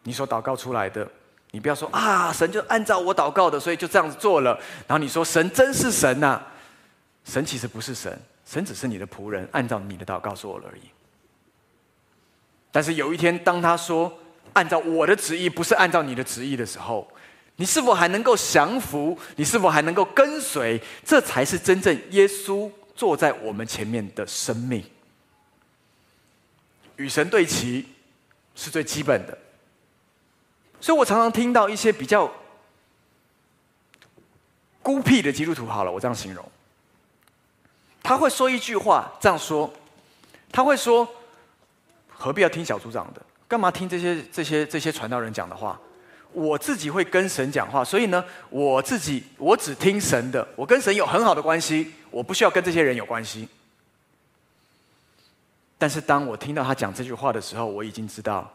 [0.04, 1.10] 你所祷告出来的，
[1.50, 4.54] 你不要说啊，神就按照我祷告的，所以就这样子做了。
[4.88, 6.48] 然后你说神真是神呐、啊，
[7.26, 10.82] 神其实不是神，神只是你的仆人，按照你的祷告做了而已。
[12.72, 14.13] 但是有一天，当他说
[14.54, 17.12] 按照我的旨意，不是按照你的旨意的时候，
[17.60, 19.19] 你是否还能够降服？
[19.36, 20.82] 你是否还能够跟随？
[21.04, 24.82] 这才是真正耶稣坐在我们前面的生命。
[26.95, 27.86] 与神对齐
[28.56, 29.38] 是最基本的。
[30.80, 32.32] 所以我常常听到一些比较
[34.82, 36.50] 孤僻的基督徒，好了，我这样形容，
[38.02, 39.69] 他会说一句话，这样说，
[40.50, 41.06] 他会说。
[42.22, 43.22] 何必要听小组长的？
[43.50, 45.78] 干嘛听这些这些这些传道人讲的话？
[46.31, 50.47] 我自己会跟神讲话，所以呢，我自己我只听神的。
[50.55, 53.47] 我跟神有很好的关系，我不需要跟这些人有关系。
[55.77, 58.51] 但是当我听到他讲这句话的时候，我已经知道，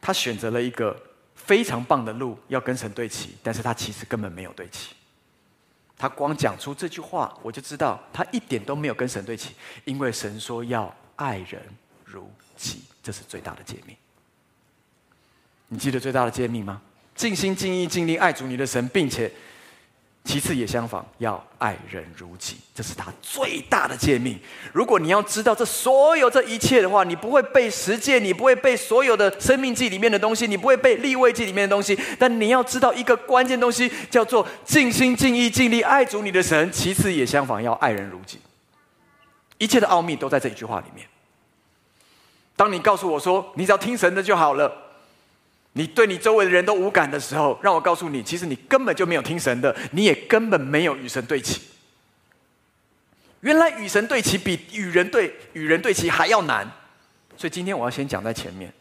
[0.00, 1.00] 他选择了一个
[1.34, 4.94] 非常棒的路，要跟神对齐，但是他其实根本没有对齐。
[5.96, 10.94] 他光讲出这句话，我就知道他一点都没有跟神对齐，因为神说要。
[11.14, 11.62] 爱人
[12.04, 13.94] 如己，这是最大的诫命。
[15.72, 16.82] 你记得最大的诫命吗？
[17.14, 19.32] 尽心尽意尽力爱主你的神，并且
[20.22, 24.38] 其次也相仿，要爱人如己，这是他最大的诫命。
[24.74, 31.98] 如果你要知道这所有这一切的话，你不会背十诫，你不会背所有的生命记里面的东西，你不会背利未记里面的东西。
[32.18, 38.38] 但你要知道一个关键东西，叫做尽心尽意尽力爱主你的神，其次也相仿，要爱人如己。
[39.56, 41.06] 一切的奥秘都在这一句话里面。
[42.56, 44.70] 当你告诉我说你只要听神的就好了，
[45.74, 51.62] 你对你周围的人都无感的时候，让我告诉你，其实你根本就没有听神的，你也根本没有与神对齐。
[53.40, 56.70] 原来与神对齐比与人对与人对齐还要难，
[57.36, 58.72] 所以今天我要先讲在前面。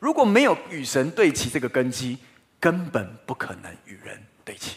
[0.00, 2.18] 如果没有与神对齐这个根基，
[2.58, 4.76] 根本不可能与人对齐。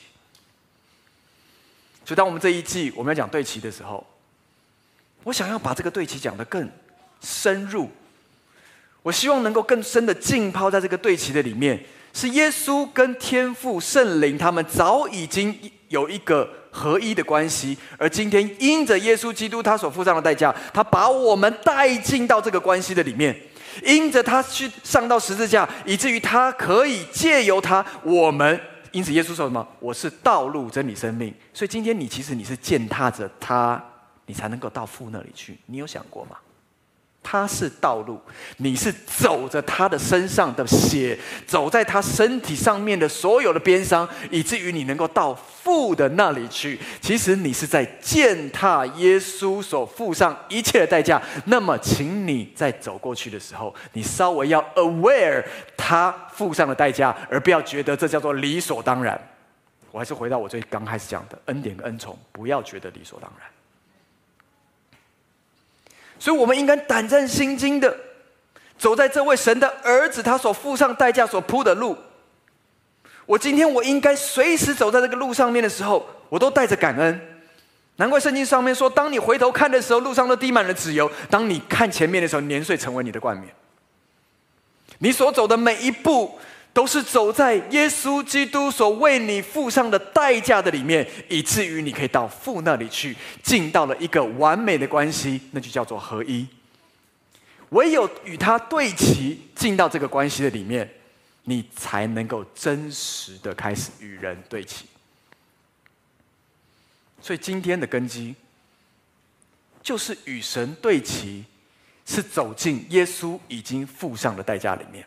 [2.03, 4.05] 所以当我们这一季我们要讲对齐的时候，
[5.23, 6.69] 我想要把这个对齐讲得更
[7.21, 7.89] 深入，
[9.03, 11.79] 我希望能够更深的浸泡在这个对齐的里面，
[12.13, 23.35] 是耶稣跟天父圣灵他们早已经有一个合一的关系，而今天因着耶稣基督他所付上的代价，他把我们带进到这个关系的里面，
[23.83, 28.59] 因着他去上到十字架，以至于他可以借由他我们，
[28.91, 29.67] 因此耶稣说什么？
[29.79, 31.33] 我是道路、真理、生命。
[31.53, 33.83] 所以今天你其实你是践踏着他。
[34.27, 36.37] 你才能够到父那里去，你有想过吗？
[37.23, 38.19] 他是道路，
[38.57, 46.79] 你是走着他的身上的血，走在他身体上面的所有的鞭伤，以至于你能够到父的那里去。
[46.99, 51.21] 其实你是在践踏耶稣所付上一切的代价。
[51.45, 55.43] 那么，请你在走过去的时候，你稍微要 aware
[55.77, 59.19] 他付上的代价，而不要觉得这叫做理所当然。
[59.91, 63.47] 我还是回到我最刚开始讲的恩典跟恩宠，不要觉得理所当然。
[66.21, 67.97] 所以，我们应该胆战心惊的
[68.77, 71.97] 走在这位神的儿子他所付上代价所铺的路。
[73.25, 77.19] 我今天我应该随时走在这个路上面的时候，我都带着感恩。
[77.95, 83.51] 难怪圣经上面说，当你回头看的时候，路上都滴满了脂油；当你看前面的时候，年岁成为你的冠冕。
[84.99, 86.37] 你所走的每一步。
[86.73, 96.47] 都是走在耶稣基督所为你付上的代价的里面，以至于你可以到父那里去，进到了一个完美的关系，那就叫做合一。
[97.69, 100.89] 唯有与他对齐，进到这个关系的里面，
[101.43, 104.85] 你才能够真实的开始与人对齐。
[107.21, 108.33] 所以今天的根基，
[109.83, 111.45] 就是与神对齐，
[112.05, 115.05] 是走进耶稣已经付上的代价里面。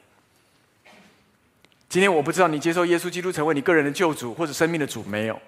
[1.94, 5.40] 今天我不知道你接受耶稣基督成为你个人的救主或者生命的主没有，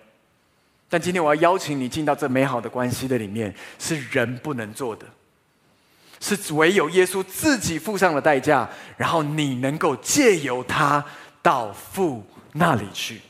[0.88, 5.04] 但今天我要邀请你进到这美好的关系的里面，是人不能做的，
[6.20, 11.04] 是唯有耶稣自己付上了代价，然后你能够借由他
[11.42, 13.20] 到父那里去。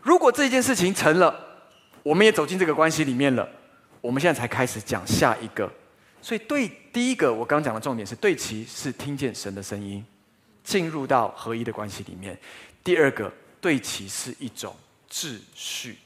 [0.00, 1.38] 如果这件事情成了，
[2.02, 3.46] 我们也走进这个关系里面了，
[4.00, 5.70] 我们现在才开始讲下一个。
[6.22, 10.02] 所以对第一个我刚讲的重点是对齐，是听见神的声音。
[10.68, 12.38] 进入到合一的关系里面。
[12.84, 14.76] 第二个，对齐是一种
[15.10, 15.96] 秩序。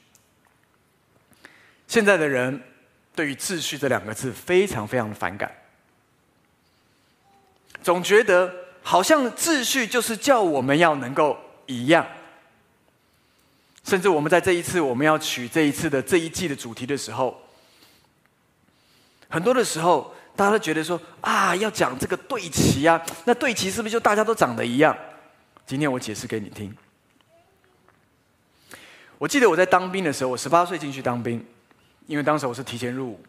[1.89, 2.63] 现在的人
[3.13, 5.53] 对于“秩序”这两个字非常非常的反感，
[7.83, 8.55] 总觉得
[8.85, 11.37] 好像秩序就是叫我们要能够
[11.67, 12.07] 一样。
[13.83, 17.43] 甚至我们在这一次我们要取这一次的这一季的主题的时候，
[19.29, 24.97] 很多的时候，大家都觉得说啊，要讲这个对齐啊，那对齐是不是就大家都长得一样？
[25.67, 26.75] 今天我解释给你听。
[29.19, 31.45] 我记得我在当兵的时候，我十八岁进去当兵，
[32.07, 33.21] 因为当时我是提前入伍。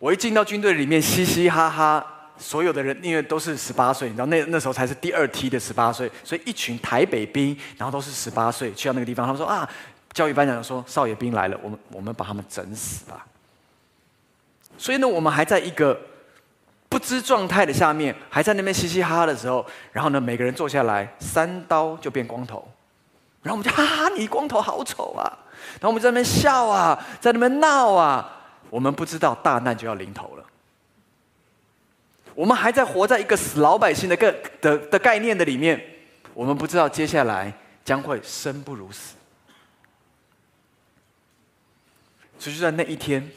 [0.00, 2.04] 我一进到军队里面，嘻嘻哈哈，
[2.36, 9.68] 所有的人因为都是十八岁，你知道那那时候才是第二梯的十八岁，所以一群台北兵，然后都是十八岁，去到那个地方，他们说啊，
[10.12, 13.24] 教育班长说少爷兵来了，我们我们把他们整死吧。
[14.82, 15.96] 所以呢，我们还在一个
[16.88, 22.68] 不知状态的下面，还在那边嘻嘻哈哈的时候，然后呢，每个人坐下来，三刀就变光头，
[23.44, 25.22] 然后我们就哈哈，你光头好丑啊！
[25.74, 30.44] 然后我们在那边笑啊，在那边闹啊，我们不知道大难就要临头了。
[32.34, 35.80] 我们还在活在一个死老百姓的个的的概念的里面，
[36.34, 37.52] 我们不知道接下来
[37.84, 39.14] 将会生不如死。
[42.36, 43.30] 所以就在那一天。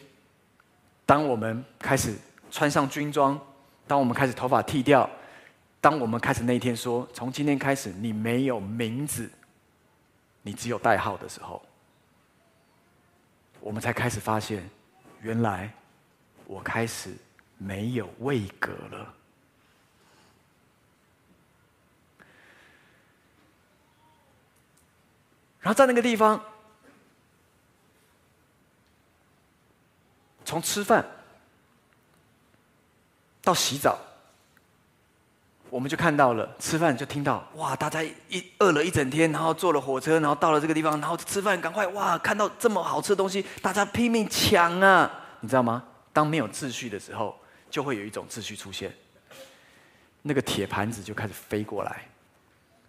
[1.05, 2.15] 当我们开始
[2.49, 3.39] 穿上军装，
[3.85, 5.07] 当我们开始头发剃掉，
[5.79, 9.29] 当我们开始那一天说，从今天开始你没有名字，
[10.41, 11.61] 你只有代号的时候，
[13.59, 14.67] 我们才开始发现，
[15.21, 15.71] 原来
[16.47, 17.15] 我开始
[17.59, 19.13] 没有位格了。
[25.59, 26.41] 然后在那个地方。
[30.45, 31.03] 从吃饭
[33.41, 33.97] 到洗澡，
[35.69, 36.55] 我们就看到了。
[36.59, 45.11] 吃饭就听到哇，大家一饿了一整天，然后坐了火车，然后到了这个地方，然后吃饭，赶快哇，看到这么好吃的东西，大家拼命抢啊！
[45.41, 45.83] 你知道吗？
[46.13, 47.37] 当没有秩序的时候，
[47.69, 48.95] 就会有一种秩序出现。
[50.21, 52.07] 那个铁盘子就开始飞过来，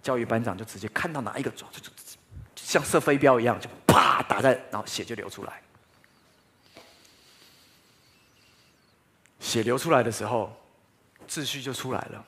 [0.03, 1.91] 教育班长就直接看到哪一个就就
[2.55, 5.61] 像射飞镖一样，就啪打在，然后血就流出来。
[9.39, 10.55] 血流出来的时候，
[11.29, 12.25] 秩序就出来了。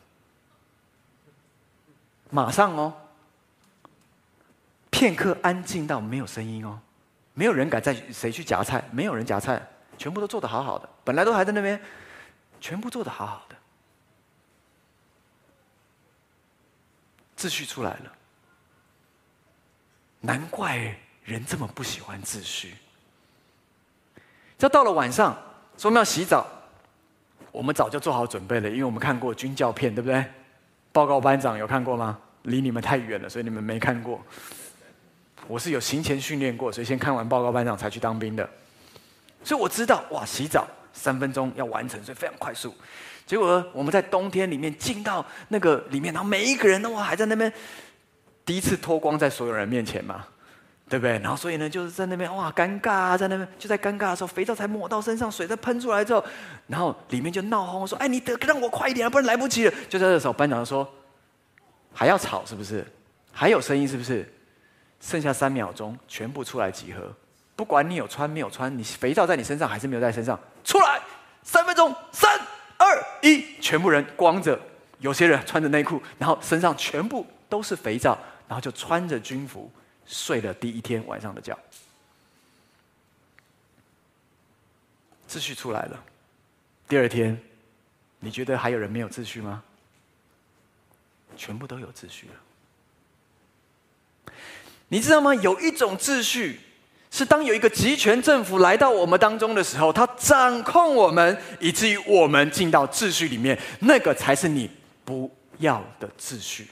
[2.31, 2.93] 马上哦，
[4.91, 6.79] 片刻安静到没有声音哦，
[7.33, 10.89] 没有人敢再谁去夹菜，没有人夹菜，全部都做得好好的。
[11.05, 11.81] 本来都还在那边，
[12.61, 13.57] 全部做得好好的，
[17.37, 18.13] 秩序出来了。
[20.21, 20.95] 难怪
[21.25, 22.77] 人这么不喜欢秩序。
[24.59, 25.33] 这到了晚上，
[25.79, 26.47] 说我们要洗澡。
[27.59, 30.25] 我们早就做好准备了，因为我们看过军教片，对不对？
[30.93, 32.17] 报告班长有看过吗？
[32.43, 34.23] 离你们太远了，所以你们没看过。
[35.49, 38.49] 我是有行前训练过，所以先看完报告班长才去当兵的。
[39.43, 42.73] 所以我知道，哇，洗澡三分钟要完成，所以非常快速。
[43.27, 47.53] 结果我们在冬天里面进到那个里面，然后每一个人都哇还在那边
[48.45, 50.25] 第一次脱光在所有人面前嘛。
[50.89, 51.18] 对不对？
[51.18, 56.24] 然后所以呢，就是在那边哇，尴尬啊，在那边就在尴尬的时候，肥皂才抹到身上，水再喷出来之后，
[56.66, 60.89] 然后里面就闹哄哄说：“哎，你得让我快一点啊，不然来不及了。”就在这时候，班长说
[61.93, 62.86] ：“还要吵是不是？
[63.32, 64.26] 还有声音是不是？
[65.01, 67.14] 剩下三秒钟，全部出来集合。
[67.55, 71.01] 不管你有穿没有穿，你肥皂在你身上还是没有在身上，出来！
[71.43, 72.39] 三分钟，三
[72.76, 74.59] 二一，全部人光着，
[75.01, 78.16] 有些人穿着内裤，然后身上全部都是肥皂，
[78.49, 79.70] 然后就穿着军服。”
[80.09, 81.57] 睡了第一天晚上的觉，
[85.29, 86.03] 秩序出来了。
[86.89, 87.39] 第二天，
[88.19, 89.63] 你觉得还有人没有秩序吗？
[91.37, 92.35] 全部都有秩序了。
[94.89, 95.35] 你知道吗？
[95.35, 96.61] 有一种秩序，
[97.11, 104.71] 是当有一个集权政府来到我们当中的时候，他掌控我们，以至于我们进到秩序里面，那个才是你
[105.05, 106.67] 不要的秩序。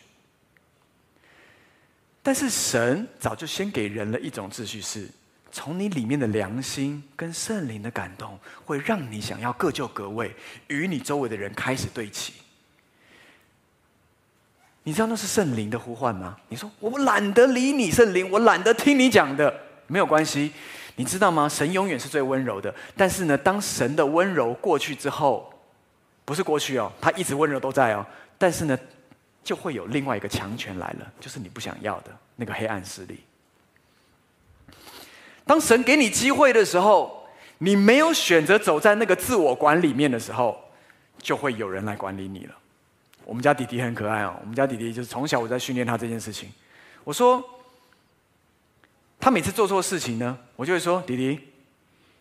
[2.26, 5.08] 但是神早就先给人了一种秩序，是
[5.52, 10.34] 从你里面的良心跟圣灵的感动，会让你想要各就各位，
[10.66, 12.32] 与你周围的人开始对齐。
[14.82, 16.36] 你知道那是圣灵的呼唤吗？
[16.48, 20.50] 你说我懒得理你，圣灵，我懒得听你讲的，没有关系。
[20.96, 21.48] 你知道吗？
[21.48, 22.74] 神永远是最温柔的。
[22.96, 25.48] 但是呢，当神的温柔过去之后，
[26.24, 28.04] 不是过去哦，他一直温柔都在哦。
[28.36, 28.76] 但是呢。
[29.46, 33.20] 就会有另外一个强权来了，就是你不想要的那个黑暗势力。
[35.44, 37.28] 当神给你机会的时候，
[37.58, 40.58] 你没有选择走在那个自我管理面的时候，
[41.18, 42.54] 就会有人来管理你了。
[43.24, 46.52] 我们家弟弟很可爱哦，我们家弟弟就是从小我在训练他这件事情。
[47.04, 47.40] 我说，
[49.20, 51.38] 他每次做错事情呢，我就会说：“弟弟，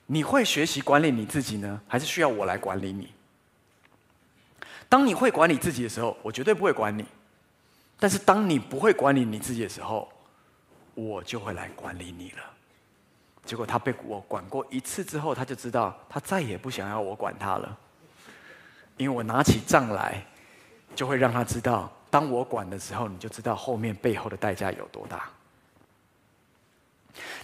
[0.06, 3.12] 你会学习管理你自己呢，还是需要我来管理你？”
[4.96, 7.04] 当你会管理自己的时候，我绝对不会管你；
[8.00, 10.08] 但是当你不会管理你自己的时候，
[10.94, 12.38] 我就会来管理你了。
[13.44, 17.78] 结果他被我管过一次之后，他就知道他再也不想要我管他了，
[18.96, 20.26] 因为我拿起杖来，
[20.96, 25.30] 就会让他知道，当我管的时候，你就知道后面背后的代价有多大。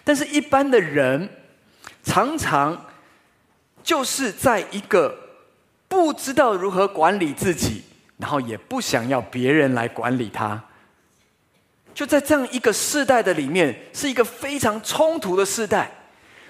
[0.06, 1.30] 但是，一般的人
[2.02, 2.86] 常常
[3.84, 5.31] 就是在一个
[5.92, 7.84] 不知道如何管理自己，
[8.18, 10.64] 然后也不想要别人来管理他。
[11.94, 15.92] 就在这样一个世代的里面，是一个非常冲突的世代。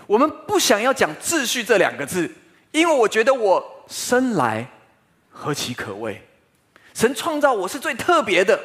[0.06, 2.32] 我们不想要讲“秩序”这两个字，
[2.72, 4.64] 因为我觉得我生来
[5.32, 6.22] 何其可畏，
[6.94, 8.60] 神创造我是最特别的。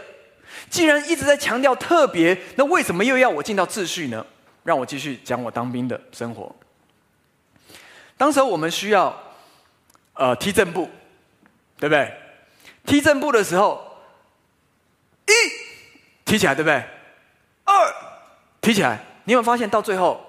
[0.68, 4.27] 既然一直在强调特别，那为什么又要我进到秩序呢？
[4.62, 6.55] 让我继续讲我当兵的生活。
[8.18, 9.18] 当时我们需要
[10.17, 10.91] 呃踢正步，
[11.79, 12.12] 对不对？
[12.85, 13.99] 踢正步的时候，
[15.27, 15.33] 一。
[16.25, 16.85] 提起来对不对？
[17.64, 17.95] 二，
[18.61, 18.99] 提起来。
[19.25, 20.21] 你有没有发现到最后，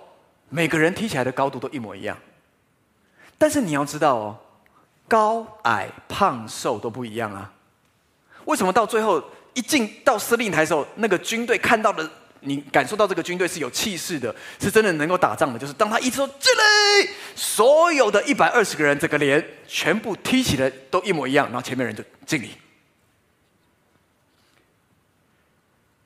[0.50, 2.18] 每个人提起来的高度都一模一样？
[3.38, 4.38] 但是你要知道哦，
[5.08, 7.52] 高矮胖瘦都不一样啊。
[8.46, 9.24] 为什么到最后
[9.54, 12.10] 一进到司令台的时候，那个军队看到的，
[12.42, 15.60] 你感受到这个军队是有气势的，是真的能够打仗的？
[15.60, 22.52] 就是当他一说“进来”，所有的一百二十个人，这个连全部踢起来都一模一样，然后前面人就敬礼。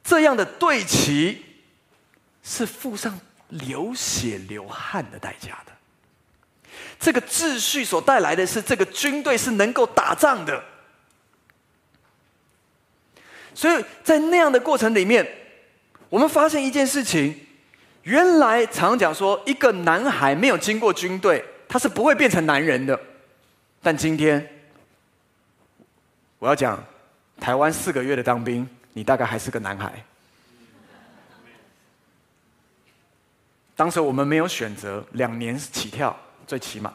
[0.04, 1.46] 这样的队旗
[2.44, 3.20] 是付上
[3.50, 5.72] 流血流汗的代价的。
[7.00, 10.64] 这个秩序所带来的是，这个军队是能够打仗的。
[13.54, 15.26] 所以在那样的过程里面，
[16.12, 17.34] 我们发现一件事情：
[18.03, 22.99] 原来常讲说，一个男孩没有经过军队，他是不会变成男人的。
[23.82, 24.45] 但今天，
[26.38, 26.84] 我要讲
[27.39, 28.68] 台湾四个月的当兵。
[28.93, 30.03] 你大概还是个男孩。
[33.74, 36.14] 当时我们没有选择，两年起跳，
[36.45, 36.93] 最起码。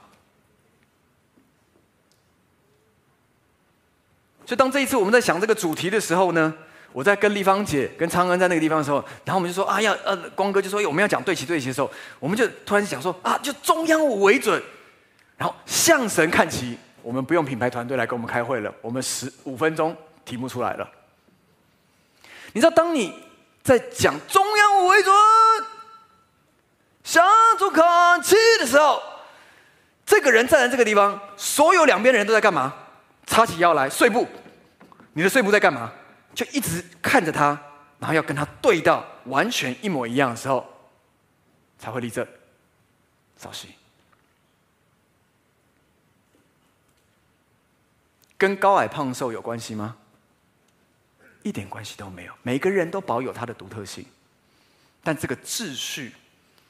[4.45, 6.55] 所以当这一次我们在想这个主题的时候呢，
[6.97, 14.63] 我在跟丽芳姐、跟昌恩在那个地方的时候，然后我们就说：“啊，要呃，光哥就说，我们要讲对齐对齐的时候，我们就突然想说：啊，就中央五为准，
[15.37, 16.79] 然后向神看齐。
[17.03, 19.95] 我们不用品牌团队来跟我们开会了，我们十五分钟
[20.25, 20.91] 题目出来了。”
[22.55, 23.13] 你知道，当你
[23.63, 25.15] 在讲中央五为准，
[27.05, 27.23] 向
[27.59, 29.03] 主看齐的时候，
[30.07, 32.73] 这个人站在这个地方，所有两边的人都在干嘛？
[33.27, 34.27] 叉起腰来，碎步。
[35.13, 35.93] 你的碎步在干嘛？
[36.37, 37.61] 就一直看着他，
[37.99, 40.65] 然后要跟他对到完全一模一样的时候，
[41.79, 42.25] 才会立正。
[43.39, 43.71] 稍息。
[48.39, 49.97] 跟高矮胖瘦有关系吗？
[51.43, 54.05] 一点关系都没有，每个人都保有他的独特性，
[55.03, 56.13] 但这个秩序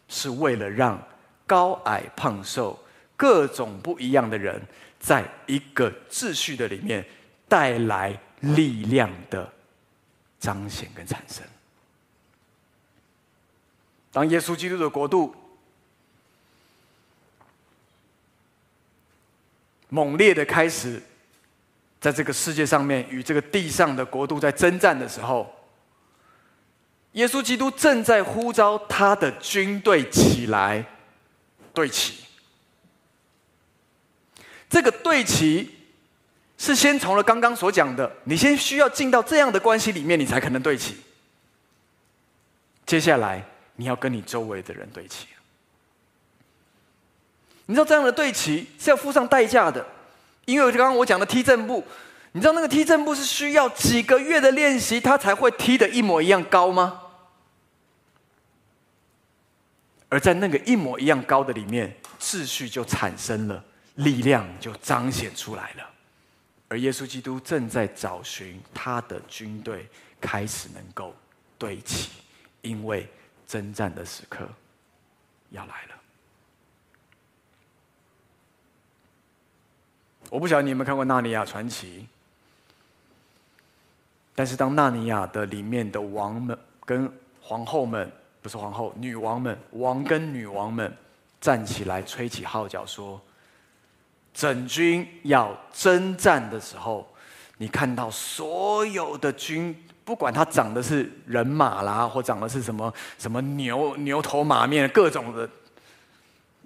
[0.09, 1.03] 是为了让
[1.45, 2.79] 高矮胖瘦
[3.17, 4.63] 各种不一样的人，
[5.01, 7.05] 在一个秩序的里面
[7.49, 9.53] 带来力量的
[10.47, 11.43] 彰显跟产生。
[14.13, 15.35] 当耶稣基督的国度
[19.89, 21.03] 猛烈的开始。
[21.99, 25.51] 在这个世界上面与这个地上的国度在征战的时候，
[27.13, 30.85] 耶稣基督正在呼召他的军队起来
[31.75, 32.23] 对齐。
[34.69, 35.76] 这个对齐
[36.59, 40.97] 是先从了刚刚所讲的，你先需要进到这样的关系里面，你才可能对齐。
[42.87, 43.45] 接下来
[43.75, 45.27] 你要跟你周围的人对齐。
[47.67, 49.85] 你知道这样的对齐是要付上代价的。
[50.45, 51.85] 因为刚刚我讲的踢正步，
[52.31, 57.03] 你知道那个踢正步是需要几个月的练习，他才会踢得一模一样高吗？
[60.09, 63.65] 而在那个一模一样高的里面，秩序就产生了，
[63.97, 65.91] 力量就彰显出来了。
[66.69, 69.89] 而耶稣基督正在找寻他的军队，
[70.21, 71.15] 开始能够
[71.57, 72.11] 对齐，
[72.63, 73.09] 因为
[73.47, 74.49] 征战的时刻
[75.51, 75.95] 要来了。
[80.29, 82.01] 我不晓得你有没有看过《纳尼亚传奇》，
[84.35, 87.11] 但是当纳尼亚的里面的王们跟
[87.41, 88.11] 皇后们，
[88.43, 90.93] 不是皇后，女王们，王跟女王们
[91.41, 93.23] 站起来吹起号角说
[94.37, 97.11] ：“整军要征战的时候，
[97.57, 99.75] 你看到所有的军，
[100.05, 105.49] 不管他长的是人马啦，或长的是什么什么牛牛头马面，各种的。”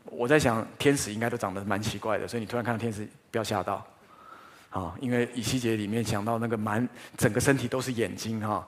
[0.06, 3.86] 我在想，天使应该都长得蛮奇怪的，所以你突然看到天使，不要吓到，
[4.70, 8.66] 啊，因为以西结里面讲到那个满整个身体都是眼睛哈，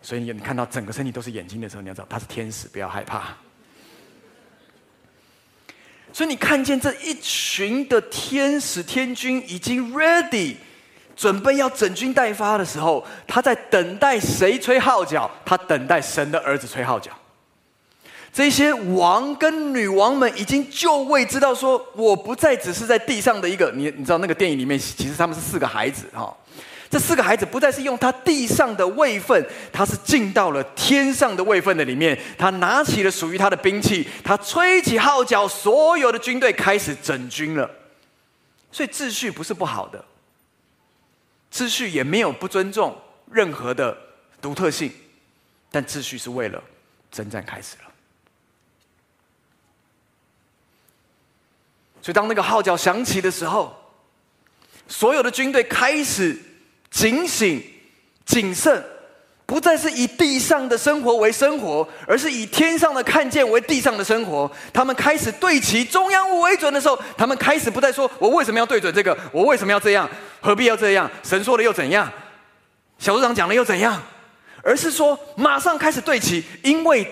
[0.00, 3.34] 所以你看到整个身体都是眼睛的时候，你要知道他是天使，不要害怕。
[6.14, 10.54] 所以你看见这一群的天使天军已经 ready，
[11.16, 15.28] 准备要整军待发的时候，他在等待谁吹号角？
[15.44, 17.10] 他等待神的儿子吹号角。
[18.32, 23.72] 这些王跟女王们已经就位，知道说，我不再只是在地上的一个。
[23.74, 26.32] 你你知道那个电影里面，其实他们是四个孩子哈。
[26.94, 32.16] 这四个孩子不再是用他地上的位分，他是进到了天上的位分的里面。
[32.38, 37.68] 他拿起了属于他的兵器，他吹起号角，所有的军队开始整军了。
[38.70, 40.04] 所以秩序不是不好的，
[41.52, 42.96] 秩序也没有不尊重
[43.28, 43.98] 任何的
[44.40, 44.92] 独特性，
[45.72, 46.62] 但秩序是为了
[47.10, 47.90] 征战开始了。
[52.00, 53.76] 所以当那个号角响起的时候，
[54.86, 56.38] 所有的军队开始。
[56.94, 57.60] 警醒、
[58.24, 58.82] 谨慎，
[59.44, 64.48] 不再是以地上的生活为生活，而是以天上的看见为地上的生活。
[64.72, 69.14] 他们开始对齐中央五为准的时候，他们开始不再说“我为什么要对准这个？
[69.32, 70.08] 我为什么要这样？
[70.40, 71.10] 何必要这样？
[71.24, 72.10] 神说了又怎样？
[73.00, 74.00] 小组长讲了又怎样？”
[74.62, 77.06] 而是说马上开始对齐，因为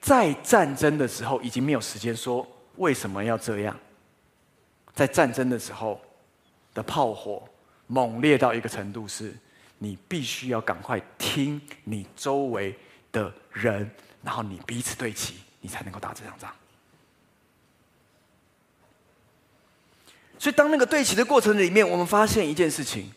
[0.00, 2.44] 在战争的时候已经没有时间说
[2.76, 3.74] 为什么要这样。
[4.92, 6.00] 在战争的时候
[6.74, 7.40] 的炮火。
[7.92, 9.34] 猛烈到一个程度，是
[9.78, 12.72] 你必须要赶快听你周围
[13.10, 13.90] 的人，
[14.22, 16.48] 然后你彼此对齐，你才能够打这场仗。
[20.38, 23.10] 所以，当那个对齐的过程里面，我们发现一件事情：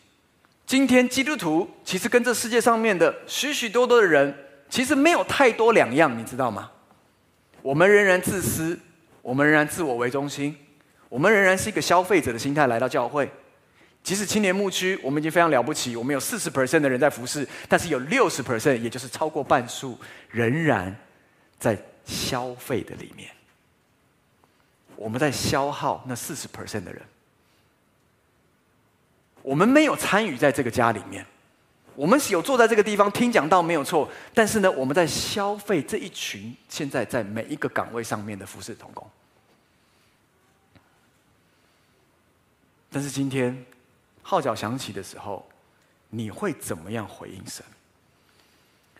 [0.66, 4.34] 今天基督徒其实跟这世界上面的许许多多的人，
[4.68, 6.72] 其实没有太多两样，你知道吗？
[7.62, 8.76] 我们仍然自私，
[9.22, 10.56] 我们仍然自我为中心，
[11.08, 13.30] 我们仍然是一个消费者的心态来到教会。
[14.04, 19.98] 即使青年牧区，我们已经非常了不起，我们有四十 percent 的人在服侍，但是有六十 percent，也就是超过半数，
[20.28, 20.94] 仍然
[21.58, 23.30] 在消费的里面。
[24.96, 27.00] 我们在消耗那四十 percent 的人，
[29.40, 31.24] 我们没有参与在这个家里面，
[31.94, 39.10] 我们是有坐在这个地方听讲道没有错，但是呢，我们在消费这一群现在在每一个岗位上面的服侍同工。
[42.90, 43.64] 但是今天。
[44.26, 45.46] 号角响起的时候，
[46.08, 47.62] 你会怎么样回应神？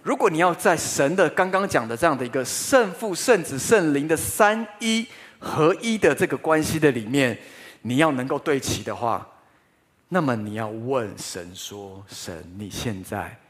[0.02, 5.08] 如果你要在神的刚刚讲的这样的一个圣父、圣子、圣灵的三一
[5.38, 7.38] 合一的这个关系的里面，
[7.80, 9.26] 你要能够对齐的话，
[10.10, 13.40] 那么你要问神说：“神，你现在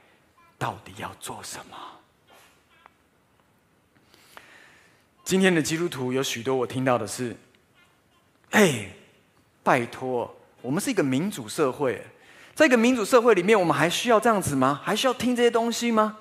[0.57, 1.77] 到底要做什么？”
[5.25, 7.37] 今天的基督徒有许多，我听到的是
[8.53, 8.91] ：“哎，
[9.65, 10.33] 拜托。”
[10.65, 12.03] 我们是一个民主社会，
[12.55, 14.81] 在一个民主社会里面，我们还需要这样子吗？
[14.83, 16.17] 还需要听这些东西吗？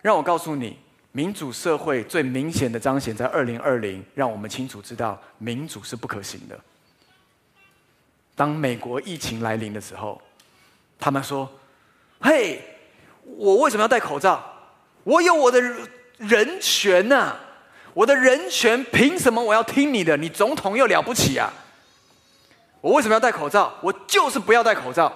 [0.00, 0.78] 让我告诉你，
[1.10, 6.56] 民主社会最明显的彰显在二零二零，让我们清楚知道民主是不可行的。
[8.36, 10.22] 当美国疫情来临的时候，
[10.96, 11.50] 他们说
[12.22, 12.62] ：“嘿，
[13.24, 14.40] 我为什么要戴口罩？
[15.02, 15.60] 我有我的
[16.18, 17.34] 人权呐、
[17.94, 20.16] 我的人权凭什么我要听你的？
[20.16, 21.52] 你总统又了不起啊？”
[22.80, 23.72] 我为什么要戴口罩？
[23.80, 25.12] 我就是不要戴口罩。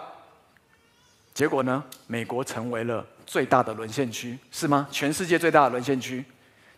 [1.34, 1.82] 结果呢？
[2.06, 4.86] 美国成为了最大的沦陷区，是吗？
[4.90, 6.24] 全世界最大的沦陷区。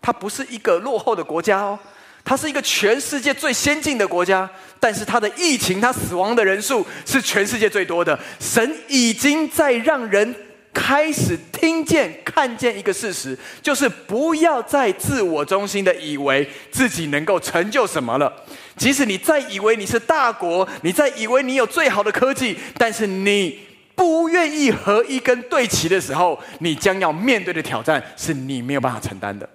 [0.00, 1.78] 它不是一个落后的国家哦，
[2.24, 4.48] 它是一个全世界最先进的国家。
[4.78, 8.18] 但是它的疫情，它死亡的人数是全世界最多的。
[8.38, 10.32] 神已经在让人
[10.72, 18.30] 开始听见、看见一个事实，就是不要再自我中心的以为自己能够成就什么了。
[18.76, 23.58] 即使你再以为你是大国，你再以为你有最好的科技，但是你
[23.94, 29.48] 不愿意合一跟对齐的时候，你将要面对的挑战是你没有办法承担的。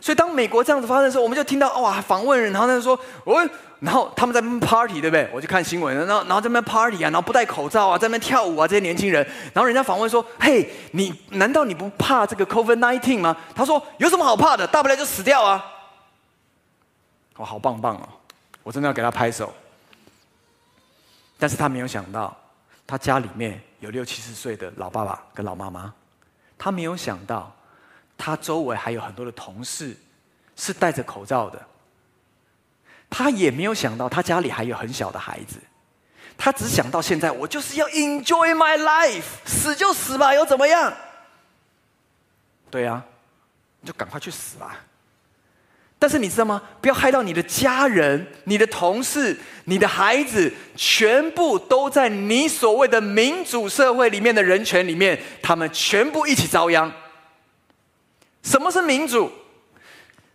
[0.00, 3.42] 所以，当美国这样子发生的时候，我们就听到哇，访问人，然后他就说，我，
[3.80, 5.26] 然后他们在 party，对不对？
[5.32, 13.34] 我就看新闻，然后然后在那边 party 啊，然后不戴口罩啊，在那边跳舞啊，这些年轻人，然后人家访问说，嘿，你难道你不怕这个 COVID nineteen 吗？
[13.54, 14.66] 他说，有什么好怕的？
[14.66, 15.64] 大不了就死掉啊。
[17.36, 18.08] 哦，好棒棒哦！
[18.62, 19.52] 我真的要给他拍手。
[21.38, 22.36] 但是他没有想到，
[22.86, 25.92] 他家里面有六七十岁的老爸爸跟老妈妈，
[26.56, 27.54] 他没有想到，
[28.16, 29.96] 他周围还有很多的同事
[30.56, 31.60] 是戴着口罩的。
[33.10, 35.60] 他也没有想到，他家里还有很小的孩子。
[36.36, 40.92] 他只想到现在，我就是要 enjoy my life，死就死吧，又怎么样？
[42.70, 43.02] 对呀，
[43.80, 44.80] 你就赶快去死吧。
[46.04, 46.60] 但是你知道吗？
[46.82, 49.34] 不要害到你的家人、你的同事、
[49.64, 56.92] 你的孩子，全部都在你所谓的民主社会里面的人权里面，他们全部一起遭殃。
[58.42, 59.32] 什么是民主？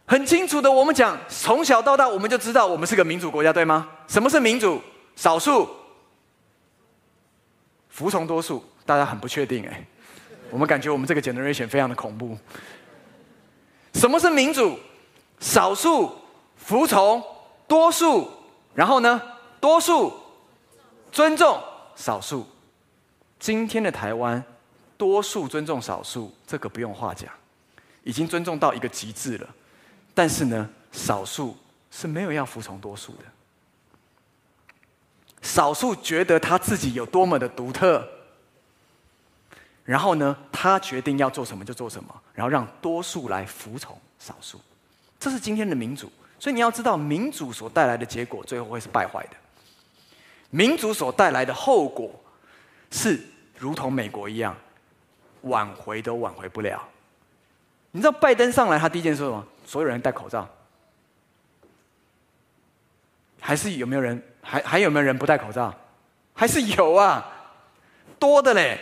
[0.08, 3.88] 很清楚的，我们讲从小到大，我们就知道我们是个民主国家，对吗？
[4.08, 4.82] 什么是民主？
[5.16, 5.70] 少数
[7.90, 9.86] 服从多数，大家很不确定哎。
[10.50, 12.36] 我们感觉我们这个 generation 非常的恐怖。
[13.94, 14.80] 什么是民主？
[15.40, 16.16] 少数
[16.58, 17.24] 服从
[17.68, 18.30] 多数，
[18.74, 19.22] 然后呢？
[19.60, 20.14] 多数
[21.12, 21.62] 尊重
[21.96, 22.46] 少数。
[23.40, 24.42] 今天的台湾，
[24.98, 27.30] 多数尊重少数，这个不用话讲，
[28.04, 29.48] 已经尊重到一个极致了。
[30.14, 31.58] 但是呢，少数
[31.92, 33.24] 是没有要服从多数的。
[35.42, 38.06] 少数觉得他自己有多么的独特，
[39.86, 44.60] 然后呢，他决定要做什么就做什么，然后让多数来服从少数。
[45.20, 46.12] 这是今天的民主。
[46.40, 49.36] 所以你要知道，民主所带来的结果，最后会是败坏的。
[50.50, 52.10] 民主所带来的后果，
[52.90, 53.20] 是
[53.58, 54.56] 如同美国一样，
[55.42, 56.82] 挽回都挽回不了。
[57.92, 59.46] 你知道拜登上来，他第一件事说什么？
[59.66, 60.48] 所有人戴口罩，
[63.40, 64.24] 还是有没有人？
[64.42, 65.74] 还还有没有人不戴口罩？
[66.34, 67.30] 还是有啊，
[68.18, 68.80] 多的嘞。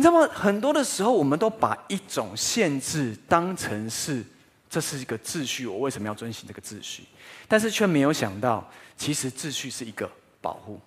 [0.00, 0.26] 你知道吗？
[0.32, 4.24] 很多的时候，我们都把一种限制当成是
[4.70, 7.04] 这是一个秩序，我为什么要遵循这个秩序？
[7.46, 10.80] 但是却没有想到，其实秩序是一个保护。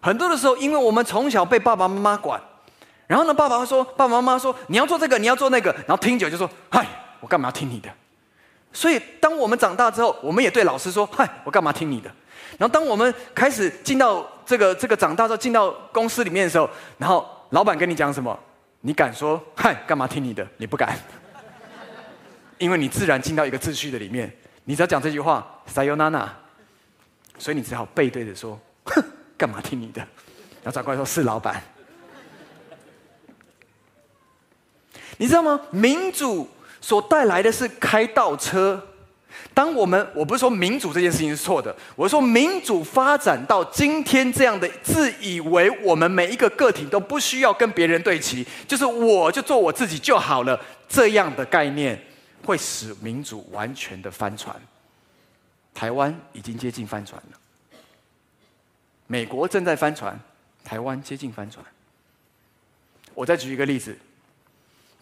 [0.00, 2.40] 很多的时候，因为我们从小被爸爸妈妈管，
[3.06, 6.86] 然后呢，爸爸会说，爸爸妈妈说你要做这个，你要做那个，然后听久就说，嗨，
[7.20, 7.90] 我干嘛要听你的？
[8.72, 12.10] 所以，当我们长大之后，我们也对老师说，嗨，我干嘛听你的？
[12.56, 18.36] 然后，当我们开始进到这个这个长大之后，进到公司里面的时候，然后老板跟你讲什么，
[18.80, 20.44] 你敢说嗨，干嘛听你的？
[20.56, 20.98] 你不敢，
[22.58, 24.28] 因为你自然进到一个秩序的里面，
[24.64, 26.26] 你只要讲这句话，Sayonara，
[27.38, 29.00] 所以你只好背对着说，哼。
[29.38, 30.00] 干嘛听你的？
[30.62, 31.62] 然后长官说：“是老板。”
[35.16, 35.60] 你知道吗？
[35.70, 36.48] 民主
[36.80, 38.84] 所带来的是开倒车。
[39.60, 50.58] 当我们，我不是说民主这件事情是错的，我是说民主发展到今天这样的自以为我们每一个个体都不需要跟别人对齐，就是我就做我自己就好了，
[50.88, 52.02] 这样的概念
[52.42, 54.56] 会使民主完全的翻船。
[55.74, 57.38] 台湾已经接近翻船了。
[59.08, 60.18] 美国正在翻船，
[60.64, 61.62] 台湾接近翻船。
[63.12, 63.94] 我再举一个例子，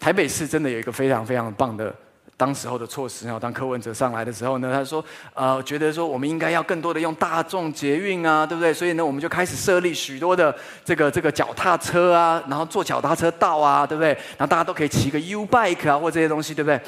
[0.01, 1.95] 台北市真的有一个非常非常棒的
[2.39, 3.27] 当时候的措施。
[3.27, 8.73] 然后当柯文哲上来的时候呢，他说：“呃，觉得说我们应该要更多的用大众捷运啊，对不对？
[8.73, 14.15] 所以呢，我们就开始设立许多的这个这个脚踏车啊，然后做脚踏车道啊，对不对？
[14.39, 16.81] 然后大家都可以骑个 U bike 啊，或这些东西，对不对？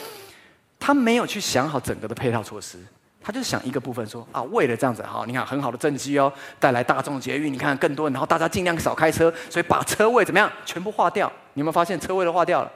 [0.79, 2.79] 他没有去想好整个的配套措施。”
[3.23, 11.31] 他就想一个部分说啊，为了这样子哈，你看很好的政绩哦，带来大众捷运，你看更多，然后大家尽量少开车，所以把车位怎么样全部划掉？
[11.53, 12.73] 你有没有发现车位都划掉了？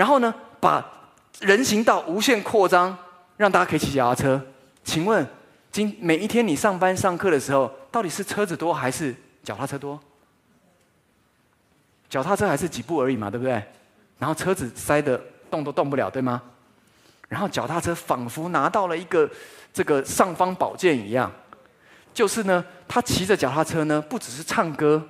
[0.00, 0.82] 然后呢，把
[1.40, 2.96] 人行道无限扩张，
[3.36, 4.42] 让大家可以骑脚踏车。
[4.82, 5.26] 请问，
[5.70, 10.00] 今每一天你上班上课的时候，到底是车子多还是脚踏车多？
[12.08, 13.62] 脚踏车还是几步而已嘛，对不对？
[14.18, 15.20] 然后车子塞得
[15.50, 16.40] 动都动不了，对吗？
[17.28, 19.30] 然后脚踏车仿佛拿到了一个
[19.70, 21.30] 这个尚方宝剑一样，
[22.14, 25.06] 就是呢，他骑着脚踏车呢，不只是唱歌，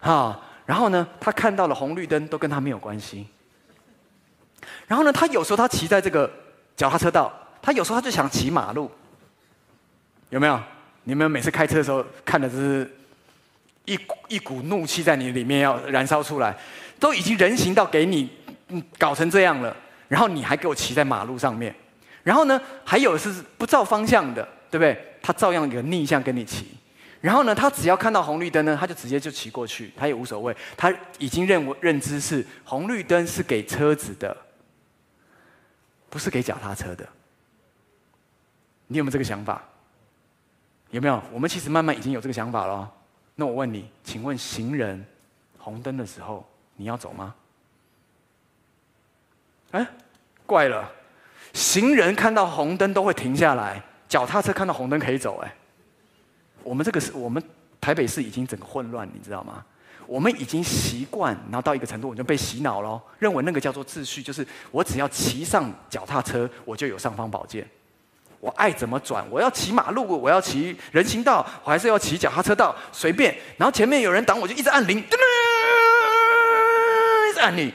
[0.00, 3.24] 哈，然后呢，他看到了红绿灯都跟他没有关系。
[4.86, 6.30] 然后呢，他有时候他骑在这个
[6.76, 7.32] 脚踏车道，
[7.62, 8.90] 他有时候他就想骑马路，
[10.30, 10.60] 有没有？
[11.04, 12.90] 你们每次开车的时候看的是
[13.84, 16.54] 一股一股怒气在你里面要燃烧出来，
[17.00, 18.28] 都已经人行道给你
[18.98, 19.74] 搞成这样了。
[20.08, 21.74] 然后你还给我骑在马路上面，
[22.22, 24.98] 然后呢，还有是不照方向的，对不对？
[25.20, 26.66] 他照样有逆向跟你骑，
[27.20, 34.34] 然后呢，他只要看到红绿灯呢，他就直接就骑过去，他也无所谓，他已经认为认知是红绿灯是给车子的，
[36.10, 37.08] 不是给脚踏车的。
[38.86, 39.62] 你有没有这个想法？
[40.90, 41.22] 有没有？
[41.32, 42.90] 我们其实慢慢已经有这个想法了。
[43.34, 45.04] 那我问你，请问行人
[45.58, 47.34] 红灯的时候你要走吗？
[49.72, 49.86] 哎，
[50.46, 50.90] 怪了，
[51.52, 55.38] 行人看到红灯都会停下来，脚踏车看到红灯可以走。
[55.40, 55.54] 哎，
[56.62, 57.42] 我们这个是我们
[57.78, 59.62] 台北市已经整个混乱，你知道吗？
[60.08, 67.68] 我们已经习惯，然后到一个程度，我就被洗脑了，认为那个叫做秩序，就是我只要骑上脚踏车，我就有尚方宝剑，
[68.40, 73.36] 我爱怎么转，我要骑马路，我要骑人行道，我还是要骑脚踏车道，随便。
[73.58, 75.02] 然后前面有人挡，我就一直按铃，一
[77.34, 77.74] 直按你。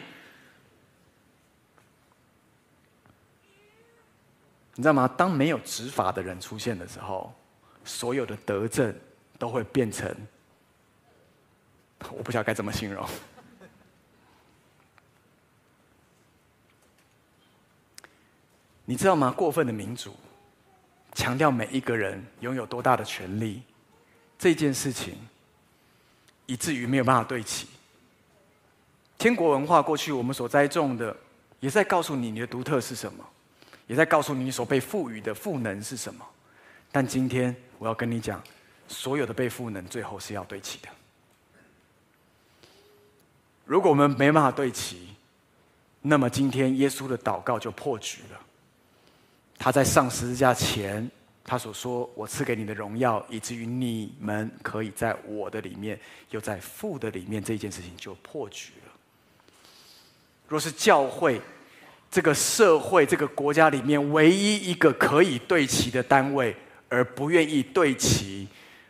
[4.75, 5.07] 你知道吗？
[5.15, 7.31] 当没有执法的人出现的时候，
[7.85, 8.91] 所有的德政
[9.37, 10.11] 都会变成
[12.11, 13.07] 我不晓得该怎么形容。
[18.85, 19.31] 你知道吗？
[19.31, 20.13] 过分的民主，
[21.13, 23.63] 强调每一个人拥有多大的权利，
[24.37, 25.15] 这件事情，
[26.45, 27.67] 以至于没有办法对齐。
[29.17, 31.15] 天国文化过去我们所栽种的，
[31.61, 33.25] 也在告诉你你的独特是什么，
[33.87, 36.25] 也在告诉你你所被赋予的赋能是什么。
[36.91, 38.43] 但今天我要跟你讲，
[38.89, 40.89] 所有的被赋能最后是要对齐的。
[43.73, 44.99] 如果我们没办法对齐，
[46.03, 48.39] 那么今天耶稣的祷告就破局了。
[49.57, 51.09] 他在上十字架前，
[51.43, 55.99] 他所说：“我赐给你的荣耀，以至于你们可以在我的里面，
[56.29, 58.91] 又在父的里面。”这件事情就破局了。
[60.47, 61.41] 若是教会
[62.11, 66.55] 这个社会、这个国家里面唯一一个可以对齐的单位，
[66.89, 68.47] 而不愿意对齐，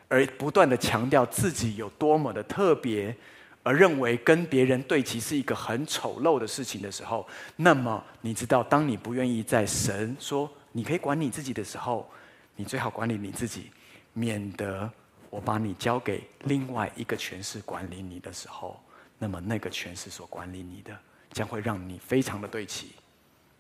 [0.10, 3.16] 而不断的强调自己有多么的特别，
[3.64, 10.52] 而认为跟别人对齐是一个很丑陋的事情的时候，那么你知道，当你不愿意在神说。
[10.76, 12.10] 你可以管你自己的时候，
[12.56, 13.70] 你最好管理你自己，
[14.12, 14.92] 免得
[15.30, 18.82] 我把你交给另外一个权势管理你的时候，
[19.20, 20.98] 那么那个权势所管理你的，
[21.32, 22.94] 将会让你非常的对齐，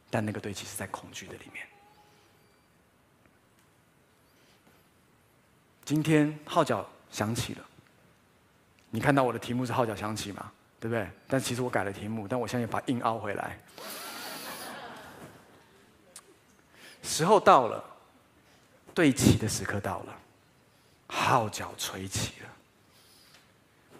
[0.09, 1.63] 但那个对齐是在恐惧的里面。
[5.85, 7.63] 今天号角响起了，
[8.95, 10.51] 你看到我的题目是号角响起吗？
[10.79, 11.09] 对不对？
[11.27, 13.57] 但其实我改了题目，但我现在把硬凹回来。
[17.01, 17.83] 时候到了，
[18.93, 20.15] 对齐的时刻到了，
[21.07, 22.49] 号角吹起了。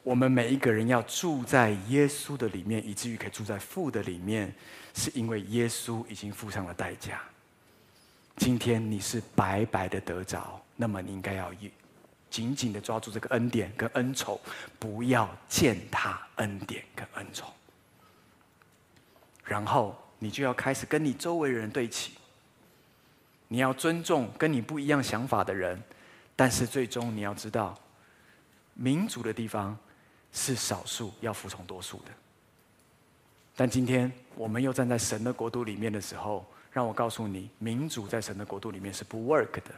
[0.03, 4.53] 我们每一个人要住在耶稣的里面，以至于可以住在父的里面，
[4.93, 7.19] 是因为耶稣已经付上了代价。
[8.35, 11.51] 今天你是白白的得着，那么你应该要
[12.33, 14.41] 紧紧的抓住这个恩典跟恩宠，
[14.79, 17.47] 不要践踏恩典跟恩宠。
[19.45, 22.13] 然后你就要开始跟你周围人对齐。
[23.47, 25.79] 你要尊重跟你不一样想法的人，
[26.35, 27.77] 但是最终你要知道，
[28.73, 29.77] 民主的地方
[30.31, 32.05] 是少数要服从多数的。
[33.55, 39.75] 但今天我们又站在神的国度里面的时候，让我告诉你，民主在神的国度里面是不 work 的，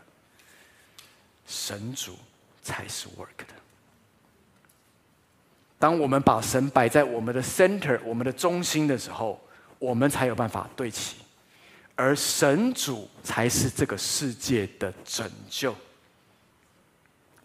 [1.46, 2.18] 神主
[2.66, 3.54] 才是 work 的。
[5.78, 9.40] 当我们把神摆在我们的 center、我们的中心的时候，
[9.78, 11.18] 我们才有办法对齐。
[11.94, 15.76] 而神主才是这个世界的拯救。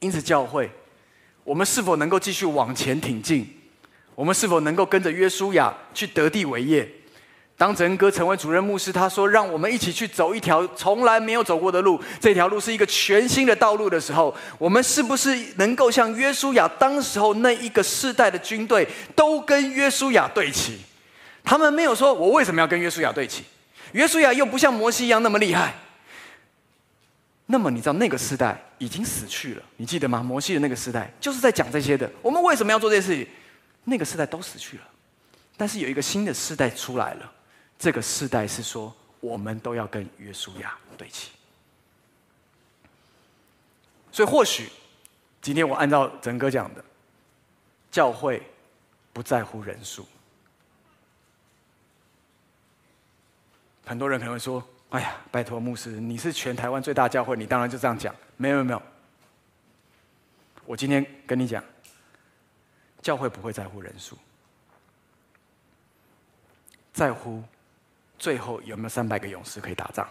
[0.01, 0.71] 因此，教会，
[1.45, 3.47] 我们是否能够继续往前挺进？
[4.15, 6.91] 我们是否能够跟着约书亚去得地为业？
[7.61, 20.79] 当哲恩哥成为主任牧师，他说：“让我们一起去走一条从来没有走过的路，这条路是一个全新的道路的时候，我们是不是能够像约书亚当时候那一个世代的军队，都跟约书亚对齐？
[21.45, 23.45] 他们没有说：‘我为什么要跟约书亚对齐？’”
[23.93, 25.75] 约书亚又不像摩西一样那么厉害，
[27.45, 30.23] 那么你知道那个时代已经死去了，你记得吗？
[30.23, 32.11] 摩西的那个时代就是在讲这些的。
[32.23, 33.27] 我们为什么要做这些事情？
[33.85, 34.83] 那个时代都死去了，
[35.59, 37.33] 但是有一个新的时代出来了。
[37.81, 41.31] 这个世代是说，我们都要跟约书亚对齐。
[44.13, 44.71] 所以或许
[45.41, 46.85] 今天我按照整个讲的，
[47.91, 48.43] 教会
[49.15, 50.07] 不在乎人数。
[53.87, 58.83] 很多人可能会说：“哎呀，拜托牧师，你是全台湾最大教会，你当然就这样讲。”没有没有，
[60.67, 61.65] 我今天跟你讲，
[63.01, 64.19] 教会不会在乎人数，
[66.93, 67.43] 在乎
[68.21, 70.07] 最后有没有三百个勇士可以打仗。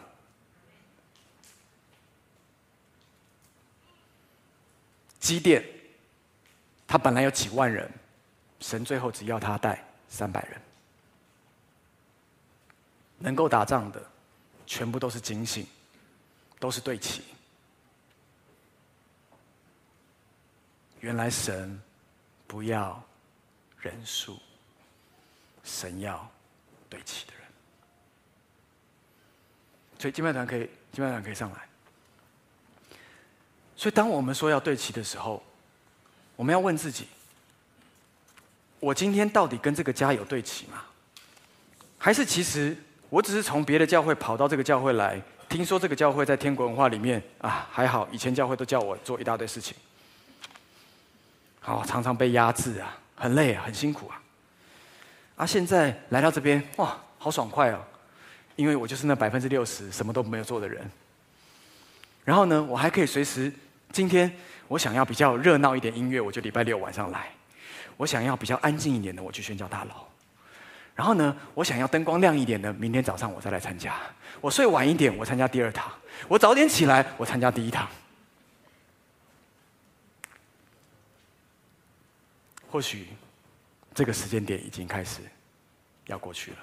[5.19, 5.63] 基甸，
[6.87, 7.89] 他本来有几万人，
[8.59, 10.59] 神最后只要他带三百人。
[13.19, 14.01] 能够打仗的，
[14.65, 15.67] 全部都是警醒，
[16.57, 17.23] 都是对齐。
[21.01, 21.79] 原来神
[22.47, 23.03] 不要
[23.77, 24.39] 人数，
[25.63, 26.27] 神要
[26.89, 27.38] 对齐的人。
[29.99, 31.57] 所以敬拜团可以，敬拜团可以上来。
[33.75, 35.43] 所以当我们说要对齐的时候，
[36.35, 37.07] 我们要问自己：
[38.79, 40.81] 我今天到底跟这个家有对齐吗？
[41.99, 42.75] 还是其实？
[43.09, 45.19] 我只是从别的教会跑到这个教会来，
[45.49, 49.75] 听说这个教会在天国文化里面啊，还好，以前教会都叫我做一大堆事情，
[51.59, 54.21] 好，常常被压制啊，很累啊，很辛苦啊。
[55.37, 57.83] 啊，现在来到这边，哇，好爽快哦，
[58.59, 60.85] 因为我就是那百分之六十什么都没有做的人。
[62.25, 63.49] 然后呢，我还可以随时，
[63.89, 64.29] 今天
[64.67, 67.31] 我想要比较热闹一点音乐，我就礼拜六晚上来。
[67.95, 69.91] 我想要比较安静一点的，我去宣教大楼。
[70.93, 73.95] 然后呢，我想要灯光亮一点的，明天早上我再来参加。
[74.41, 75.89] 我睡晚一点，我参加第二堂。
[76.27, 77.87] 我早点起来，我参加第一堂。
[82.69, 83.07] 或许
[83.95, 85.21] 这个时间点已经开始
[86.07, 86.57] 要过去了。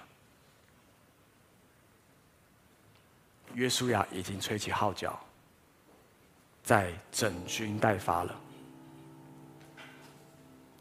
[3.57, 5.19] 约书亚已经吹起号角，
[6.63, 8.39] 在整军待发了。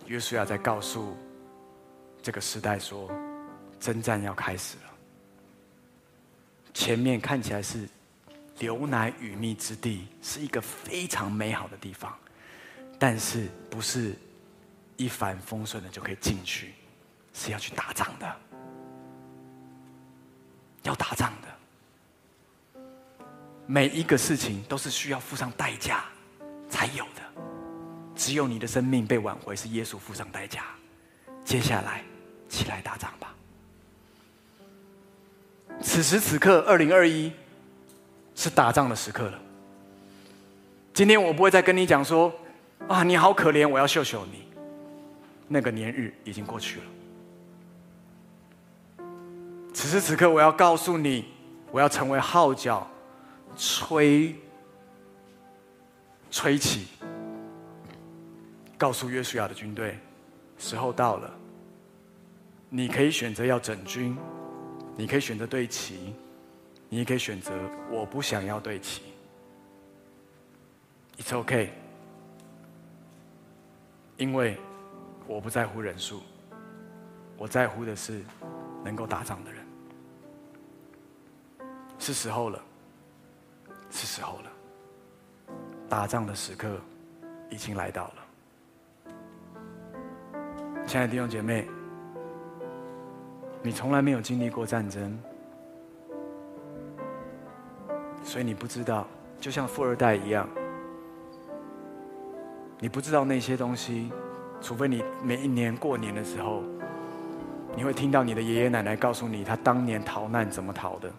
[0.07, 1.15] 约书亚在告诉
[2.21, 3.09] 这个时代说
[3.79, 4.91] ：“征战要开始了。
[6.73, 7.87] 前面看起来是
[8.59, 12.13] 流奶与蜜之地，是一个非常美好的地方，
[12.99, 14.13] 但是不是
[14.97, 16.73] 一帆风顺的就可以进去，
[17.33, 18.35] 是要去打仗的，
[20.83, 21.47] 要打仗的。”
[23.67, 26.05] 每一个事情都是需要付上代价
[26.69, 27.21] 才有的，
[28.15, 30.65] 只有你的生命被挽回，是耶稣付上代价。
[31.43, 32.03] 接下来，
[32.47, 33.33] 起来打仗吧。
[35.81, 37.31] 此时此刻，二零二一
[38.35, 39.39] 是打仗的时刻了。
[40.93, 42.31] 今天我不会再跟你讲说，
[42.87, 44.45] 啊，你好可怜，我要秀秀你。
[45.47, 46.85] 那个年日已经过去了。
[49.73, 51.25] 此时此刻，我要告诉你，
[51.71, 52.87] 我要成为号角。
[53.55, 54.35] 吹，
[56.29, 56.87] 吹起，
[58.77, 59.97] 告诉约书亚的军队，
[60.57, 61.33] 时候到了。
[62.69, 64.17] 你可以选择要整军，
[64.97, 66.13] 你可以选择对齐，
[66.89, 67.53] 你也可以选择
[67.89, 69.03] 我不想要对齐。
[71.17, 71.71] It's OK，
[74.17, 74.57] 因为
[75.25, 76.21] 我不在乎人数，
[77.37, 78.21] 我在乎的是
[78.83, 79.65] 能够打仗的人。
[81.97, 82.61] 是时候了。
[83.95, 84.51] 是时候了，
[85.87, 86.77] 打仗的时刻
[87.49, 89.13] 已经来到了。
[90.85, 91.65] 亲爱的弟兄姐妹，
[93.63, 95.17] 你从来没有经历过战争，
[98.21, 99.07] 所以你不知道，
[99.39, 100.45] 就像富二代一样，
[102.79, 104.11] 你不知道那些东西，
[104.59, 106.63] 除非你每一年过年的时候，
[107.77, 111.09] 你会听到你的爷爷奶奶告诉你，他当年逃难怎么逃的。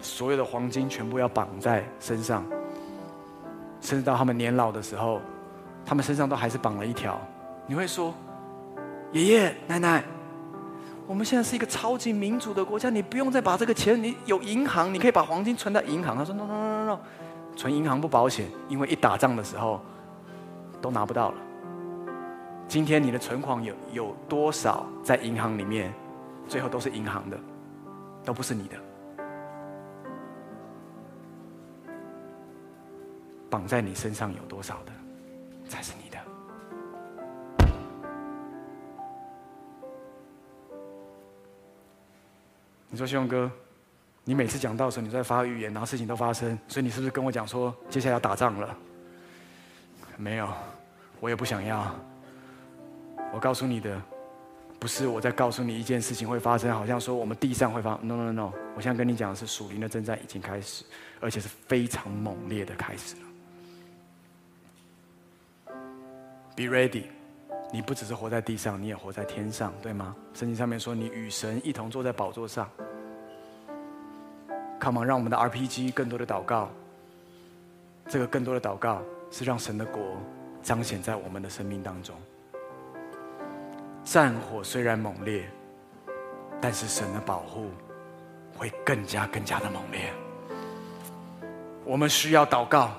[0.00, 2.44] 所有的黄金全部要绑在身上，
[3.80, 5.20] 甚至到他们年老的时候，
[5.84, 7.20] 他们身上都还是绑了一条。
[7.66, 8.14] 你会说
[9.12, 10.04] ：“爷爷奶奶，
[11.06, 16.98] 我们现在是一个超级民主的国家，你不用再把这个钱，你有银行，你可以把黄金存在银行。”他说：“no no no no no，
[17.56, 19.80] 存银行不保险，因为一打仗的时候
[20.80, 21.36] 都拿不到了。
[22.66, 25.92] 今天你的存款有有多少在银行里面，
[26.46, 27.38] 最后都是银行的，
[28.24, 28.76] 都不是你的。”
[33.50, 34.92] 绑在你身上有多少的，
[35.68, 36.18] 才是你的？
[42.90, 43.50] 你说，兄哥，
[44.24, 48.76] 你每次讲到的时候，你在发预言，然后事情都发生，所以你是不是跟我讲说，接下来要打仗了？
[50.16, 50.48] 没有，
[51.20, 51.94] 我也不想要。
[53.32, 54.00] 我告诉你的，
[54.80, 60.82] 不是我在告诉你一件事情会发生，好像说我们地上会发，no no no，我现在跟你讲的是属灵的征战已经开始，
[61.20, 63.27] 而且是非常猛烈的开始了。
[66.58, 67.04] Be ready，
[67.72, 70.16] 你不只是活在地上，你也活在天上，对吗？
[70.34, 72.68] 圣经上面说，你与神一同坐在宝座上。
[74.80, 76.68] Come on，让我们的 RPG 更多的祷告。
[78.08, 79.00] 这个更多的祷告
[79.30, 80.16] 是让神的国
[80.60, 82.16] 彰显在我们的生命当中。
[84.02, 85.48] 战火虽然猛烈，
[86.60, 87.70] 但是神的保护
[88.56, 90.12] 会更加更加的猛烈。
[91.84, 92.90] 我们需要祷告，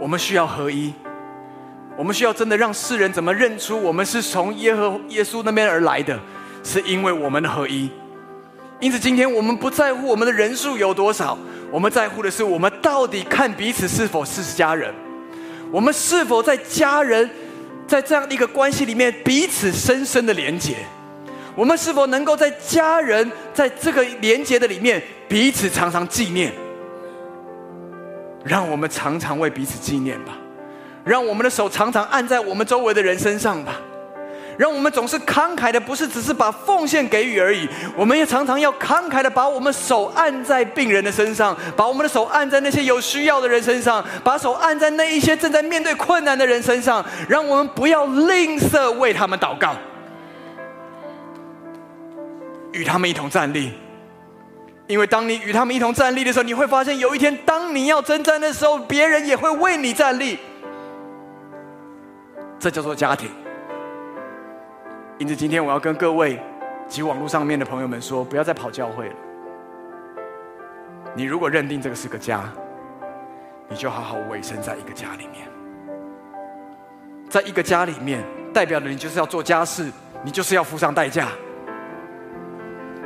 [0.00, 0.92] 我们需要合一。
[1.96, 6.18] 我们需要真的让世人怎么认出我们是从耶和耶稣那边而来的，
[6.62, 7.90] 是因为我们的合一。
[8.78, 11.38] 因此，今天我们不在乎我们的人数有多少，
[11.70, 14.92] 我们在乎的是我们到底看彼此是否是家人，
[15.72, 17.28] 我们是否在家人
[17.86, 20.76] 在这样的一个关系里面彼此深深的连结，
[21.54, 26.52] 我们是否能够在家人在这个连结的里面彼此常常纪念，
[28.44, 30.36] 让我们常常为彼此纪念吧。
[31.06, 33.74] 让我们的手常常按在我们周围的人身上吧，
[34.58, 49.76] 让我们总是慷慨的，不是只是把奉献给予而已，我们也常常要慷慨的把我们手按在病人的身上，把我们的手按在那些有需要的人身上，把手按在那一些正在面对困难的人身上，让我们不要吝啬为他们祷告，
[52.72, 53.70] 与他们一同站立，
[54.88, 60.36] 因为当你与他们一同站立的时候，你会发现有一天，当你要征战的时候，别人也会为你站立。
[62.58, 63.30] 这叫做家庭，
[65.18, 66.40] 因此，今天我要跟各位
[66.88, 69.14] 及网络上面的朋友们说，不要再跑教会了。
[71.14, 72.50] 你如果认定这个是个家，
[73.68, 75.46] 你就好好委身在一个家里面。
[77.28, 79.90] 在一个家里面，代表的你就是要做家事，
[80.24, 81.28] 你就是要付上代价。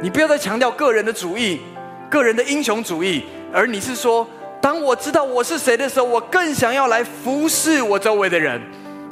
[0.00, 1.60] 你不要再强调个人的主义、
[2.08, 4.26] 个人的英雄主义，而你是说，
[4.60, 8.60] 当我知道我是谁的时候，我更想要来服侍我周围的人。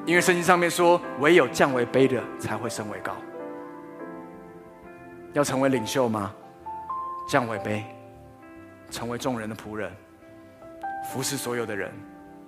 [0.09, 3.14] 因为圣经上面说，唯有降为卑的才会升为高。
[5.34, 6.34] 要成为领袖吗？
[7.28, 7.82] 降为卑，
[8.90, 9.92] 成为众人的仆人，
[11.12, 11.92] 服侍所有的人，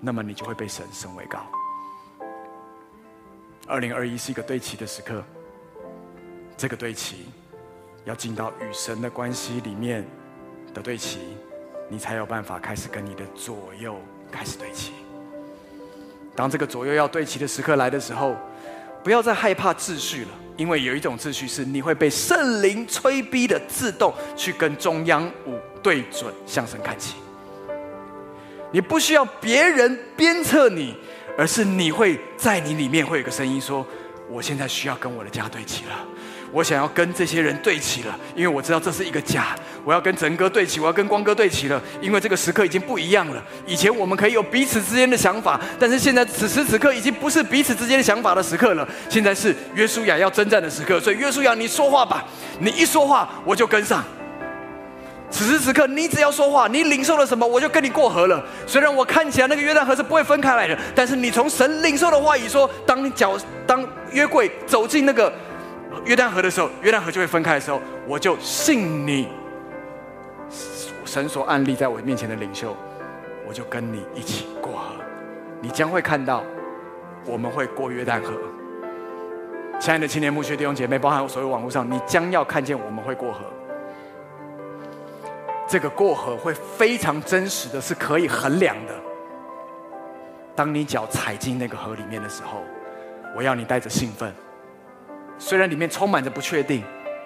[0.00, 1.40] 那么你就会被神升为高。
[3.68, 5.22] 二零二一是一个对齐的时刻，
[6.56, 7.26] 这个对齐
[8.06, 10.02] 要进到与神的关系里面
[10.72, 11.36] 的对齐，
[11.90, 13.98] 你才有办法开始跟你的左右
[14.32, 14.94] 开始对齐。
[16.34, 18.36] 当这个左右要对齐的时刻来的时候，
[19.02, 27.16] 不要再害怕秩序了，因为有一种秩序是你会被圣灵催逼的自动去跟中央五对准，向神看齐。
[28.72, 30.96] 你不需要别人鞭策你，
[31.36, 33.84] 而是你会在你里面会有个声音说
[34.30, 36.06] ：“我现在需要跟我的家对齐了。”
[36.52, 39.54] 我想要跟这些人对齐了，因为我知道这是一个家。
[39.84, 43.42] 我要跟哲哥对齐，我要跟光哥对齐了，因为这个时刻已经不一样了。
[43.66, 48.86] 以前我们可以有彼此之间的想法，但是现在此时此刻已经不是彼此之间的想法的时刻了。
[49.08, 52.24] 现在是约书亚要征战的时刻，所以约书亚，你说话吧，
[52.58, 54.04] 你一说话我就跟上。
[55.30, 58.44] 此时此刻，你只要说话，你领受了什么，我就跟你过河了。
[58.66, 65.32] 虽然我看起来那个约旦河是不会分开来的，但是你从神领受的话语说，当脚当约柜走进那个。
[66.04, 69.28] 约旦河的时候，约旦河就会分开的时候，我就信你，
[71.04, 72.76] 神所安立在我面前的领袖，
[73.46, 74.94] 我就跟你一起过河。
[75.60, 76.42] 你将会看到，
[77.26, 78.32] 我们会过约旦河。
[79.78, 83.40] 亲爱的青年牧区弟兄姐妹，包含我所有网络上，你将要看见我们会过河。
[85.66, 88.94] 这个过河会非常真实的是可以衡量的。
[90.56, 92.62] 当你脚踩进那个河里面的时候，
[93.36, 94.34] 我要你带着兴奋。
[95.42, 96.84] 虽然里面充满着不确定，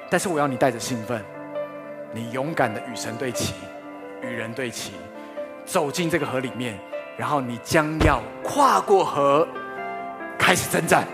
[0.09, 1.21] 但是我要你带着兴奋，
[2.13, 3.55] 你勇敢的与神对齐，
[4.23, 4.93] 与人对齐，
[5.67, 6.79] 走进这个河里面，
[7.19, 9.47] 然后你将要跨过河，
[10.39, 11.05] 开始征战。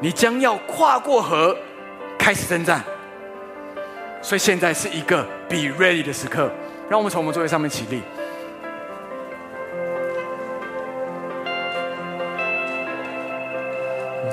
[0.00, 1.54] 你将要跨过河，
[2.18, 2.82] 开始征战。
[4.22, 6.50] 所以现在是一个 be ready 的时刻，
[6.88, 8.00] 让我们从我们座位上面起立。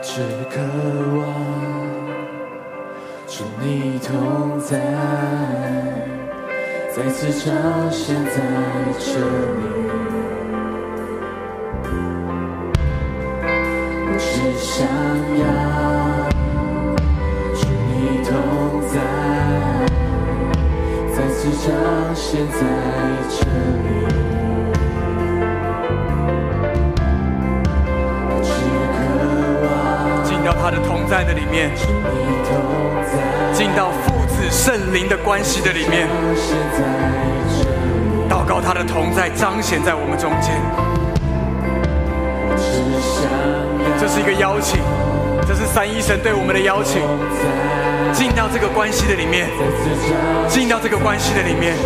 [0.09, 0.55] 只渴
[1.17, 1.19] 望
[3.27, 3.29] 与
[3.61, 4.79] 你同在，
[6.95, 7.51] 再次彰
[7.91, 8.31] 显在
[8.97, 9.59] 这里。
[14.05, 14.87] 我只想
[15.43, 15.45] 要
[17.53, 17.91] 与你
[18.23, 18.31] 同
[18.87, 18.95] 在，
[21.13, 21.37] 再次
[21.67, 21.69] 彰
[22.15, 22.59] 显在
[23.29, 23.35] 这
[23.83, 24.36] 里。
[30.69, 31.71] 他的同在的里面，
[33.53, 36.09] 进到父子圣灵的关系的里面，
[38.29, 40.51] 祷告他的同在彰显在我们中间。
[43.97, 44.81] 这是一个邀请，
[45.47, 47.01] 这是三一神对我们的邀请，
[48.11, 49.47] 进到这个关系的里面，
[50.49, 51.77] 进到这个关系的里面。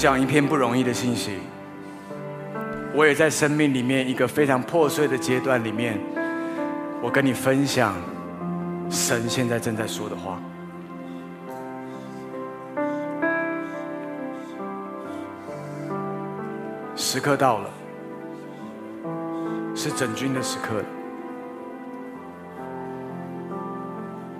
[0.00, 1.32] 讲一篇不容易的信息，
[2.94, 6.00] 我也在生命里面一个非常破碎的阶段里面，
[7.02, 7.94] 我跟你分享
[8.88, 10.40] 神现在正在说的话。
[16.96, 17.70] 时刻到了，
[19.74, 20.82] 是整军的时刻。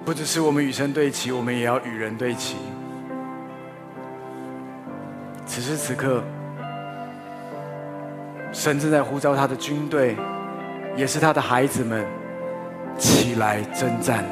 [0.07, 2.57] 不只是我们与神对齐，我们也要与人对齐。
[5.61, 6.23] 此时此刻，
[8.51, 10.17] 神正在呼召他的军队，
[10.97, 12.03] 也是他的孩子们，
[12.97, 14.31] 起来征战了。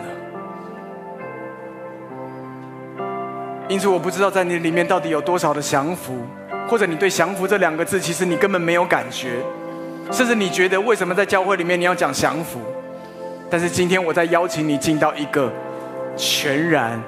[3.68, 6.16] 因此，我不知道在你里面到底有多少的降服。
[6.66, 9.38] 或者你对“降服”这两个字，其实你根本没有感觉，
[10.10, 12.58] 甚至你觉得为什么在教会里面你要讲降服？
[13.50, 15.52] 但是今天我在邀请你进到一个
[16.16, 16.98] 全然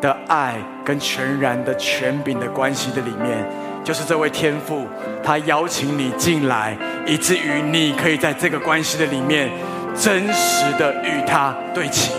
[0.00, 0.54] 的爱
[0.84, 3.44] 跟全然的权柄的关系的里面，
[3.82, 4.86] 就是这位天父，
[5.22, 9.50] 他邀请你进来，以至于你可以在这个关系的里面
[9.94, 12.12] 真实的与他对齐。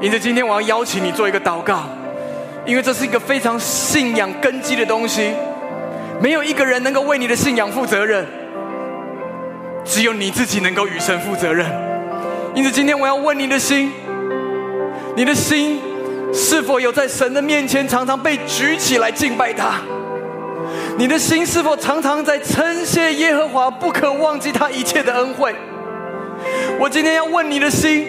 [0.00, 1.84] 因此，今天我要邀请你做一个祷告，
[2.64, 5.32] 因为这是一个非常信仰根基的东西。
[6.20, 8.26] 没有一个人能够为你的信仰负责任，
[9.84, 11.66] 只有你自己能够与神负责任。
[12.54, 13.92] 因此，今天我要问你的心：
[15.16, 15.80] 你的心
[16.32, 19.80] 是否有在神的面前常常被举起来敬拜他？
[20.96, 25.54] 你的心是否常常在称谢耶和华，不可忘记他一切的恩惠？
[26.78, 28.06] 我今天要问你的心。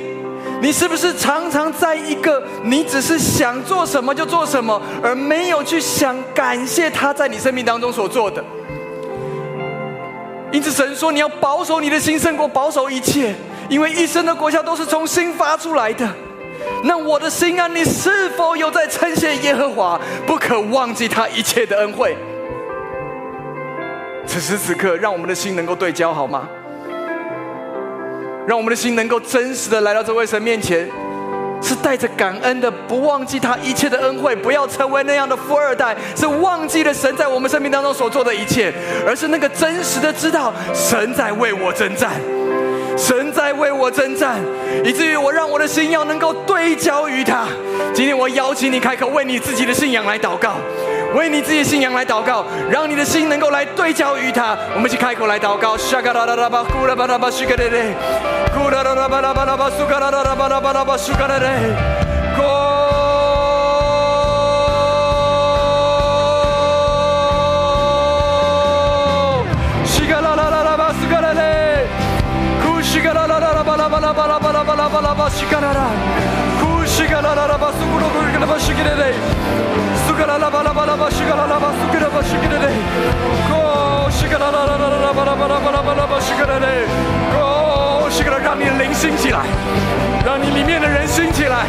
[0.61, 8.43] 你是不是常常在一个你只是想做什么就做什么，而没有去想感谢他在你生命当中所做的？
[10.51, 13.33] 因此，神说你要保守你的心胜过保守一切，
[13.69, 16.07] 因为一生的果效都是从心发出来的。
[16.83, 22.15] 那我的心啊，你是否有在称谢耶和华，不可忘记他一切的恩惠？
[24.25, 26.47] 此时此刻，让我们的心能够对焦，好吗？
[28.47, 30.89] 让我们的心能够真实的来到这位神面前，
[31.61, 38.73] 是带着感恩的，不忘记他一切的恩惠，不要成为那样的富二代，是忘记了神在我们生命当中所做的一切，
[39.05, 42.13] 而是那个真实的知道神在为我征战，
[42.99, 44.37] 神在为我征战，
[44.83, 47.45] 以至于我让我的心要能够对焦于他。
[47.93, 50.55] 今天我邀请你开口为你自己的信仰来祷告。
[51.15, 54.55] 为你自己的信仰来祷告，让你的心能够来对焦于他。
[54.75, 55.75] 我们一起开口来祷告。
[72.89, 75.93] 시가라라라바라바라바라바라바라바라바 시가라라
[76.59, 79.13] 구시가라라라바 수그로 불그라바 시기레레
[80.07, 82.67] 수가라라바라바라바 시가라라바 수그라바 시기레레
[83.47, 86.87] 고 시가라라라라바라바라바라바라바 시가레레
[87.31, 87.68] 고
[88.43, 89.41] 让你的灵兴起来，
[90.25, 91.65] 让你里面的人兴起来。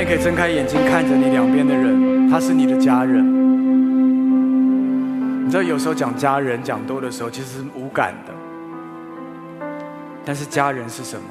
[0.00, 3.22] 你可以睁开眼睛看着你两边的人，他是你的家人。
[5.44, 8.32] 你知道有时候讲家人讲多的时候，其实是无感的。
[10.24, 11.26] 但是家人是什么？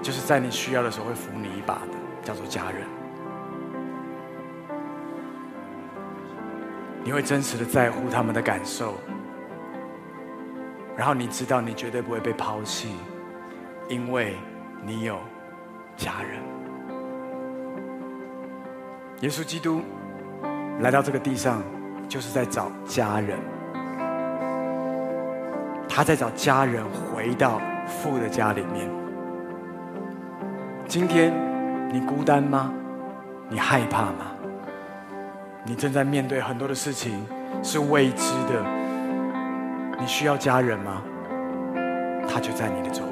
[0.00, 2.82] 就是在你需要的时候会扶你一把的，叫做家人。
[7.02, 8.94] 你会真实的在乎他们的感受，
[10.96, 12.94] 然后你知道你绝对不会被抛弃，
[13.88, 14.36] 因为
[14.86, 15.18] 你有
[15.96, 16.51] 家人。
[19.22, 19.80] 耶稣基督
[20.80, 21.62] 来到这个地上，
[22.08, 23.38] 就是在找家人。
[25.88, 28.90] 他在找家人回到父的家里面。
[30.88, 31.32] 今天
[31.92, 32.74] 你孤单吗？
[33.48, 34.32] 你害怕吗？
[35.64, 37.24] 你正在面对很多的事情
[37.62, 38.60] 是未知的。
[40.00, 41.00] 你需要家人吗？
[42.28, 43.11] 他就在你的周围，